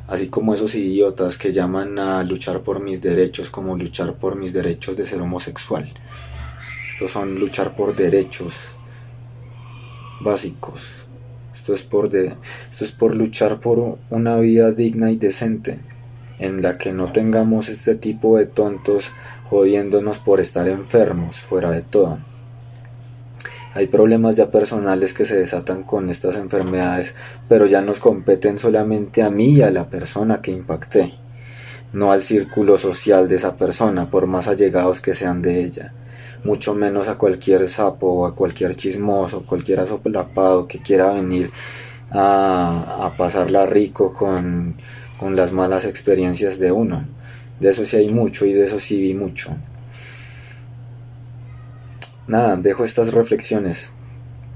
así 0.09 0.29
como 0.29 0.55
esos 0.55 0.75
idiotas 0.75 1.39
que 1.39 1.53
llaman 1.53 1.99
a 1.99 2.25
luchar 2.25 2.63
por 2.63 2.81
mis 2.81 3.01
derechos 3.01 3.51
como 3.51 3.77
luchar 3.77 4.15
por 4.15 4.37
mis 4.37 4.53
derechos 4.53 4.97
de 4.97 5.07
ser 5.07 5.21
homosexual. 5.21 5.87
Estos 6.91 7.13
son 7.13 7.39
luchar 7.39 7.77
por 7.77 7.95
derechos 7.95 8.77
básicos. 10.21 11.07
Esto 11.55 11.75
es 11.75 11.85
por 11.85 12.09
de, 12.09 12.35
esto 12.71 12.85
es 12.85 12.93
por 12.93 13.15
luchar 13.15 13.61
por 13.61 13.99
una 14.11 14.39
vida 14.39 14.73
digna 14.73 15.11
y 15.11 15.17
decente 15.17 15.79
en 16.39 16.63
la 16.63 16.79
que 16.79 16.93
no 16.93 17.13
tengamos 17.13 17.69
este 17.69 17.95
tipo 17.95 18.39
de 18.39 18.47
tontos 18.47 19.13
jodiéndonos 19.45 20.19
por 20.19 20.41
estar 20.41 20.69
enfermos 20.69 21.37
fuera 21.37 21.71
de 21.71 21.83
todo. 21.83 22.19
Hay 23.75 23.87
problemas 23.89 24.37
ya 24.37 24.51
personales 24.51 25.13
que 25.13 25.25
se 25.25 25.37
desatan 25.37 25.85
con 25.85 26.09
estas 26.09 26.37
enfermedades, 26.37 27.15
pero 27.49 27.67
ya 27.67 27.83
nos 27.83 28.01
competen 28.01 28.59
solamente 28.59 29.23
a 29.23 29.31
mí 29.31 29.57
y 29.57 29.63
a 29.63 29.71
la 29.71 29.91
persona 29.91 30.41
que 30.41 30.51
impacté, 30.51 31.15
no 31.93 32.11
al 32.11 32.23
círculo 32.23 32.79
social 32.79 33.29
de 33.29 33.37
esa 33.37 33.57
persona, 33.57 34.11
por 34.11 34.27
más 34.27 34.49
allegados 34.49 35.01
que 35.01 35.13
sean 35.13 35.43
de 35.43 35.65
ella, 35.65 35.93
mucho 36.45 36.75
menos 36.75 37.09
a 37.09 37.19
cualquier 37.19 37.69
sapo 37.69 38.07
o 38.07 38.27
a 38.27 38.35
cualquier 38.35 38.75
chismoso, 38.75 39.45
cualquier 39.45 39.81
asoplapado 39.81 40.67
que 40.67 40.79
quiera 40.79 41.13
venir 41.13 41.51
a, 42.11 43.13
pasarla 43.19 43.67
rico 43.67 44.15
con, 44.15 44.75
con 45.19 45.37
las 45.37 45.53
malas 45.53 45.85
experiencias 45.85 46.59
de 46.59 46.73
uno. 46.73 47.05
De 47.61 47.71
eso 47.71 47.85
sí 47.85 47.97
hay 47.97 48.09
mucho 48.09 48.47
y 48.47 48.53
de 48.53 48.65
eso 48.65 48.79
sí 48.79 49.01
vi 49.01 49.15
mucho. 49.15 49.57
Nada, 52.29 52.57
dejo 52.59 52.85
estas 52.85 53.15
reflexiones. 53.15 53.93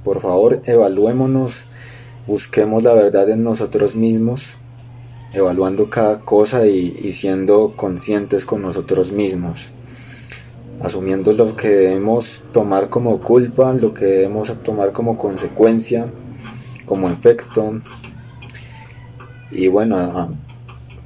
Por 0.04 0.20
favor, 0.20 0.60
evaluémonos, 0.66 1.68
busquemos 2.26 2.82
la 2.82 2.92
verdad 2.92 3.30
en 3.30 3.42
nosotros 3.42 3.96
mismos, 3.96 4.58
evaluando 5.32 5.88
cada 5.88 6.20
cosa 6.20 6.66
y, 6.66 6.90
siendo 7.12 7.74
conscientes 7.74 8.44
con 8.44 8.60
nosotros 8.60 9.10
mismos. 9.12 9.72
asumiendo 10.82 11.32
lo 11.32 11.56
que 11.56 11.68
debemos 11.68 12.42
tomar 12.52 12.90
como 12.90 13.20
culpa, 13.20 13.72
lo 13.72 13.94
que 13.94 14.04
debemos 14.04 14.52
tomar 14.62 14.92
como 14.92 15.16
consecuencia, 15.16 16.12
como 16.84 17.08
efecto. 17.08 17.80
Y 19.50 19.68
bueno, 19.68 20.36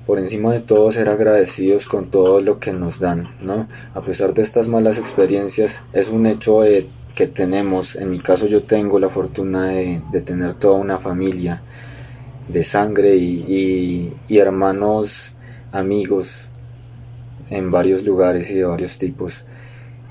por 0.07 0.19
encima 0.21 0.53
de 0.53 0.61
todo 0.61 0.93
ser 0.93 1.09
agradecidos 1.09 1.89
con 1.89 2.11
todo 2.11 2.41
lo 2.41 2.61
que 2.61 2.73
nos 2.73 3.01
dan, 3.01 3.35
¿no? 3.41 3.69
A 3.95 4.03
pesar 4.03 4.35
de 4.35 4.43
estas 4.43 4.69
malas 4.69 4.99
experiencias, 4.99 5.83
es 5.93 6.11
un 6.11 6.27
hecho 6.27 6.61
que 7.15 7.27
tenemos, 7.27 7.97
en 7.97 8.11
mi 8.11 8.21
caso 8.21 8.47
yo 8.47 8.63
tengo 8.63 9.01
la 9.01 9.09
fortuna 9.09 9.69
de, 9.69 10.01
tener 10.25 10.55
toda 10.55 10.79
una 10.79 10.99
familia 10.99 11.63
de 12.49 12.63
sangre 12.63 13.17
y, 13.17 14.15
y 14.29 14.39
hermanos 14.39 15.33
amigos 15.73 16.51
en 17.51 17.71
varios 17.71 18.05
lugares 18.05 18.51
y 18.51 18.55
de 18.55 18.65
varios 18.65 18.99
tipos 18.99 19.45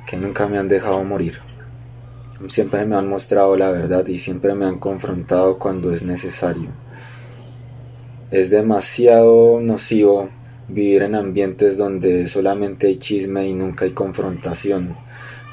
que 0.06 0.18
nunca 0.18 0.48
me 0.48 0.58
han 0.58 0.68
dejado 0.68 1.04
morir. 1.04 1.40
Siempre 2.48 2.86
me 2.86 2.96
han 2.96 3.08
mostrado 3.08 3.56
la 3.56 3.72
verdad 3.72 4.06
y 4.08 4.20
siempre 4.20 4.56
me 4.56 4.66
han 4.66 4.78
confrontado 4.78 5.58
cuando 5.58 5.92
es 5.92 6.04
necesario. 6.04 6.85
Es 8.36 8.50
demasiado 8.50 9.62
nocivo 9.62 10.30
vivir 10.68 11.04
en 11.04 11.16
ambientes 11.16 11.78
donde 11.78 12.28
solamente 12.28 12.88
hay 12.88 12.98
chisme 12.98 13.48
y 13.48 13.54
nunca 13.54 13.86
hay 13.86 13.92
confrontación. 13.92 14.98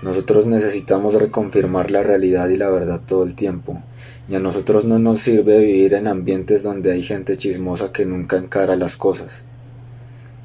Nosotros 0.03 0.47
necesitamos 0.47 1.15
reconfirmar 1.15 1.93
la 1.93 2.03
realidad 2.03 2.49
y 2.49 2.57
la 2.57 2.71
verdad 2.71 3.01
todo 3.07 3.23
el 3.23 3.37
tiempo. 3.37 3.81
Y 4.29 4.35
a 4.35 4.41
nosotros 4.41 4.85
no 4.85 4.99
nos 4.99 5.21
sirve 5.21 5.61
vivir 5.61 5.95
en 5.95 6.09
ambientes 6.09 6.65
donde 6.65 6.91
hay 6.91 7.05
gente 7.05 7.37
chismosa 7.37 7.93
que 7.93 8.05
nunca 8.05 8.37
encara 8.37 8.75
las 8.75 8.97
cosas. 8.97 9.45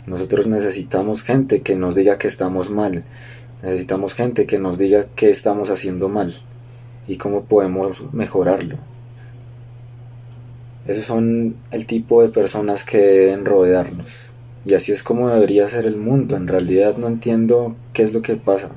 Nosotros 0.05 0.45
necesitamos 0.45 1.23
gente 1.23 1.63
que 1.63 1.75
nos 1.75 1.95
diga 1.95 2.19
que 2.19 2.27
estamos 2.27 2.69
mal. 2.69 3.03
Necesitamos 3.63 4.13
gente 4.13 4.45
que 4.45 4.59
nos 4.59 4.77
diga 4.77 5.07
qué 5.15 5.31
estamos 5.31 5.71
haciendo 5.71 6.07
mal 6.07 6.31
y 7.07 7.17
cómo 7.17 7.45
podemos 7.45 8.13
mejorarlo. 8.13 8.77
Esos 10.87 11.03
son 11.03 11.57
el 11.71 11.85
tipo 11.85 12.21
de 12.21 12.29
personas 12.29 12.85
que 12.85 12.97
deben 12.97 13.45
rodearnos. 13.45 14.31
Y 14.65 14.73
así 14.73 14.91
es 14.91 15.03
como 15.03 15.29
debería 15.29 15.67
ser 15.67 15.85
el 15.85 15.97
mundo. 15.97 16.35
En 16.35 16.47
realidad 16.47 16.97
no 16.97 17.07
entiendo 17.07 17.75
qué 17.93 18.03
es 18.03 18.13
lo 18.13 18.21
que 18.21 18.35
pasa. 18.35 18.71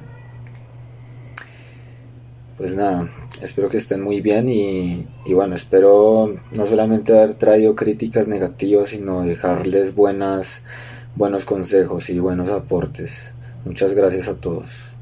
Pues 2.56 2.74
nada, 2.74 3.08
espero 3.40 3.70
que 3.70 3.78
estén 3.78 4.02
muy 4.02 4.20
bien 4.20 4.48
y, 4.48 5.06
bueno, 5.32 5.54
espero 5.54 6.34
no 6.52 6.66
solamente 6.66 7.18
haber 7.18 7.36
traído 7.36 7.74
críticas 7.74 8.28
negativas, 8.28 8.90
sino 8.90 9.22
dejarles 9.22 9.94
buenas 9.94 10.62
buenos 11.16 11.44
consejos 11.44 12.10
y 12.10 12.18
buenos 12.18 12.50
aportes. 12.50 13.32
Muchas 13.64 13.94
gracias 13.94 14.28
a 14.28 14.34
todos. 14.34 14.94